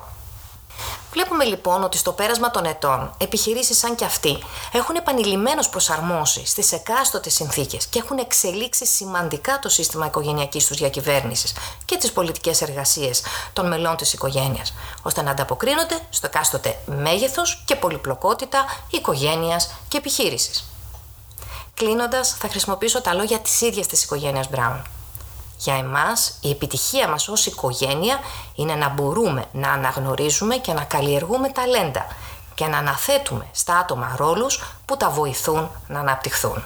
Βλέπουμε 1.18 1.44
λοιπόν 1.44 1.82
ότι 1.82 1.96
στο 1.96 2.12
πέρασμα 2.12 2.50
των 2.50 2.64
ετών, 2.64 3.14
επιχειρήσεις 3.18 3.78
σαν 3.78 3.94
και 3.94 4.04
αυτή 4.04 4.38
έχουν 4.72 4.94
επανειλημμένως 4.96 5.68
προσαρμόσει 5.68 6.46
στις 6.46 6.72
εκάστοτε 6.72 7.30
συνθήκες 7.30 7.86
και 7.86 7.98
έχουν 7.98 8.18
εξελίξει 8.18 8.86
σημαντικά 8.86 9.58
το 9.58 9.68
σύστημα 9.68 10.06
οικογενειακής 10.06 10.66
τους 10.66 10.76
διακυβέρνησης 10.76 11.52
και 11.84 11.96
τις 11.96 12.12
πολιτικές 12.12 12.62
εργασίες 12.62 13.22
των 13.52 13.68
μελών 13.68 13.96
της 13.96 14.12
οικογένειας, 14.12 14.74
ώστε 15.02 15.22
να 15.22 15.30
ανταποκρίνονται 15.30 15.98
στο 16.10 16.26
εκάστοτε 16.26 16.78
μέγεθος 16.86 17.62
και 17.64 17.76
πολυπλοκότητα 17.76 18.64
οικογένειας 18.90 19.74
και 19.88 19.96
επιχείρησης. 19.96 20.64
Κλείνοντας, 21.74 22.36
θα 22.38 22.48
χρησιμοποιήσω 22.48 23.00
τα 23.00 23.14
λόγια 23.14 23.38
της 23.38 23.60
ίδιας 23.60 23.86
της 23.86 24.02
οικογένειας 24.02 24.48
Μπράουν. 24.50 24.97
Για 25.58 25.74
εμάς 25.74 26.38
η 26.40 26.50
επιτυχία 26.50 27.08
μας 27.08 27.28
ως 27.28 27.46
οικογένεια 27.46 28.18
είναι 28.54 28.74
να 28.74 28.88
μπορούμε 28.88 29.44
να 29.52 29.70
αναγνωρίζουμε 29.70 30.56
και 30.56 30.72
να 30.72 30.84
καλλιεργούμε 30.84 31.48
ταλέντα 31.48 32.06
και 32.54 32.66
να 32.66 32.78
αναθέτουμε 32.78 33.46
στα 33.52 33.78
άτομα 33.78 34.14
ρόλους 34.16 34.62
που 34.84 34.96
τα 34.96 35.10
βοηθούν 35.10 35.70
να 35.86 36.00
αναπτυχθούν. 36.00 36.64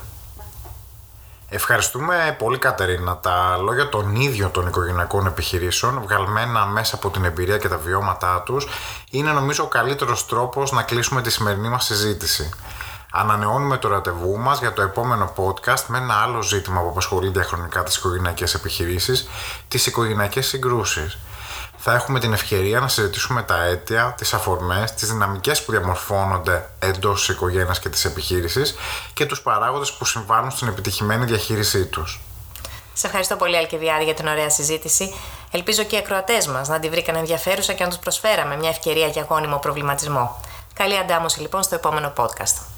Ευχαριστούμε 1.55 2.37
πολύ 2.38 2.59
Κατερίνα. 2.59 3.18
Τα 3.18 3.57
λόγια 3.57 3.88
των 3.88 4.14
ίδιων 4.14 4.50
των 4.50 4.66
οικογενειακών 4.66 5.26
επιχειρήσεων, 5.26 6.00
βγαλμένα 6.02 6.66
μέσα 6.66 6.94
από 6.94 7.11
την 7.11 7.24
εμπειρία 7.24 7.59
και 7.59 7.68
τα 7.68 7.76
βιώματά 7.76 8.42
τους, 8.44 8.66
είναι 9.11 9.33
νομίζω 9.33 9.64
ο 9.64 9.66
καλύτερος 9.66 10.26
τρόπος 10.26 10.72
να 10.72 10.83
κλείσουμε 10.83 11.22
τη 11.22 11.31
σημερινή 11.31 11.68
μας 11.68 11.85
συζήτηση. 11.85 12.50
Ανανεώνουμε 13.14 13.77
το 13.77 13.88
ραντεβού 13.88 14.38
μας 14.38 14.59
για 14.59 14.72
το 14.72 14.83
επόμενο 14.83 15.33
podcast 15.37 15.85
με 15.87 15.98
ένα 15.98 16.14
άλλο 16.14 16.42
ζήτημα 16.42 16.81
που 16.81 16.88
απασχολεί 16.88 17.29
διαχρονικά 17.29 17.83
τις 17.83 17.96
οικογενειακές 17.96 18.55
επιχειρήσεις, 18.55 19.29
τις 19.68 19.87
οικογενειακές 19.87 20.46
συγκρούσεις. 20.46 21.18
Θα 21.77 21.94
έχουμε 21.94 22.20
την 22.20 22.33
ευκαιρία 22.33 22.81
να 22.81 22.88
συζητήσουμε 22.88 23.42
τα 23.42 23.62
αίτια, 23.62 24.14
τις 24.16 24.35
αφορμές, 24.35 24.94
τις 24.94 25.09
δυναμικές 25.09 25.64
που 25.64 25.70
διαμορφώνονται 25.70 26.70
εντός 26.79 27.18
της 27.27 27.35
οικογένειας 27.35 27.79
και 27.79 27.88
της 27.88 28.05
επιχείρησης 28.05 28.75
και 29.12 29.27
τους 29.27 29.40
παράγοντες 29.40 29.92
που 29.92 30.05
συμβάλλουν 30.05 30.51
στην 30.51 30.68
επιτυχημένη 30.68 31.25
διαχείρισή 31.25 31.87
τους. 31.87 32.20
Σε 32.92 33.07
ευχαριστώ 33.07 33.37
πολύ, 33.37 33.57
Αλκιδιάδη, 33.57 34.05
για 34.05 34.14
την 34.14 34.27
ωραία 34.27 34.51
συζήτηση. 34.51 35.14
Ελπίζω 35.51 35.83
και 35.83 35.96
οι 35.96 35.98
ακροατές 35.98 36.46
μας 36.46 36.68
να 36.68 36.79
την 36.81 36.90
βρήκαν 36.90 37.14
ενδιαφέρουσα 37.14 37.72
και 37.72 37.83
να 37.83 37.88
τους 37.88 37.98
προσφέραμε 37.98 38.57
μια 38.57 38.68
ευκαιρία 38.68 39.07
για 39.07 39.27
γόνιμο 39.29 39.59
προβληματισμό. 39.59 40.40
Καλή 40.75 40.98
αντάμωση 40.98 41.40
λοιπόν 41.40 41.62
στο 41.62 41.75
επόμενο 41.75 42.12
podcast. 42.16 42.71